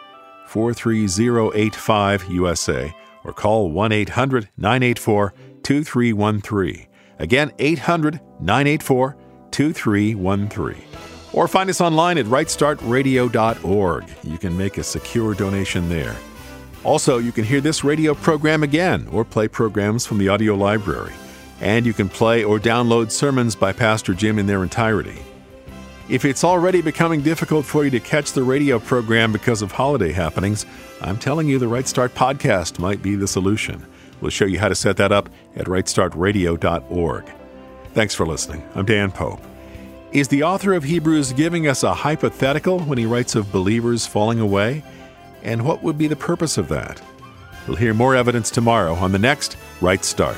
43085 0.47 2.25
USA, 2.31 2.93
or 3.23 3.33
call 3.33 3.71
1 3.71 3.91
800 3.91 4.49
984 4.57 5.33
2313. 5.63 6.87
Again, 7.19 7.51
800 7.59 8.19
984 8.39 9.17
2313. 9.51 10.83
Or 11.33 11.47
find 11.47 11.69
us 11.69 11.81
online 11.81 12.17
at 12.17 12.25
rightstartradio.org. 12.25 14.09
You 14.23 14.37
can 14.37 14.57
make 14.57 14.77
a 14.77 14.83
secure 14.83 15.33
donation 15.33 15.89
there. 15.89 16.15
Also, 16.83 17.17
you 17.17 17.31
can 17.31 17.43
hear 17.43 17.61
this 17.61 17.83
radio 17.83 18.13
program 18.13 18.63
again 18.63 19.07
or 19.11 19.25
play 19.25 19.47
programs 19.47 20.05
from 20.05 20.17
the 20.17 20.29
audio 20.29 20.55
library. 20.55 21.13
And 21.59 21.85
you 21.85 21.93
can 21.93 22.07
play 22.07 22.43
or 22.43 22.59
download 22.59 23.11
sermons 23.11 23.55
by 23.55 23.73
Pastor 23.73 24.13
Jim 24.13 24.37
in 24.37 24.45
their 24.45 24.63
entirety. 24.63 25.17
If 26.09 26.23
it's 26.23 26.43
already 26.43 26.81
becoming 26.81 27.21
difficult 27.21 27.65
for 27.65 27.83
you 27.83 27.89
to 27.89 27.99
catch 27.99 28.31
the 28.31 28.43
radio 28.43 28.79
program 28.79 29.33
because 29.33 29.61
of 29.61 29.73
holiday 29.73 30.13
happenings, 30.13 30.65
I'm 31.01 31.17
telling 31.17 31.49
you 31.49 31.59
the 31.59 31.67
Right 31.67 31.87
Start 31.87 32.15
podcast 32.15 32.79
might 32.79 33.01
be 33.01 33.15
the 33.15 33.27
solution. 33.27 33.85
We'll 34.21 34.31
show 34.31 34.45
you 34.45 34.59
how 34.59 34.69
to 34.69 34.75
set 34.75 34.97
that 34.97 35.11
up 35.11 35.29
at 35.55 35.65
rightstartradio.org. 35.65 37.25
Thanks 37.93 38.15
for 38.15 38.25
listening. 38.25 38.63
I'm 38.75 38.85
Dan 38.85 39.11
Pope. 39.11 39.41
Is 40.13 40.29
the 40.29 40.43
author 40.43 40.73
of 40.73 40.85
Hebrews 40.85 41.33
giving 41.33 41.67
us 41.67 41.83
a 41.83 41.93
hypothetical 41.93 42.79
when 42.79 42.97
he 42.97 43.05
writes 43.05 43.35
of 43.35 43.51
believers 43.51 44.07
falling 44.07 44.39
away? 44.39 44.83
And 45.43 45.63
what 45.63 45.83
would 45.83 45.97
be 45.97 46.07
the 46.07 46.15
purpose 46.15 46.57
of 46.57 46.67
that? 46.69 47.01
We'll 47.67 47.77
hear 47.77 47.93
more 47.93 48.15
evidence 48.15 48.49
tomorrow 48.49 48.93
on 48.95 49.11
the 49.11 49.19
next 49.19 49.57
Right 49.81 50.03
Start. 50.03 50.37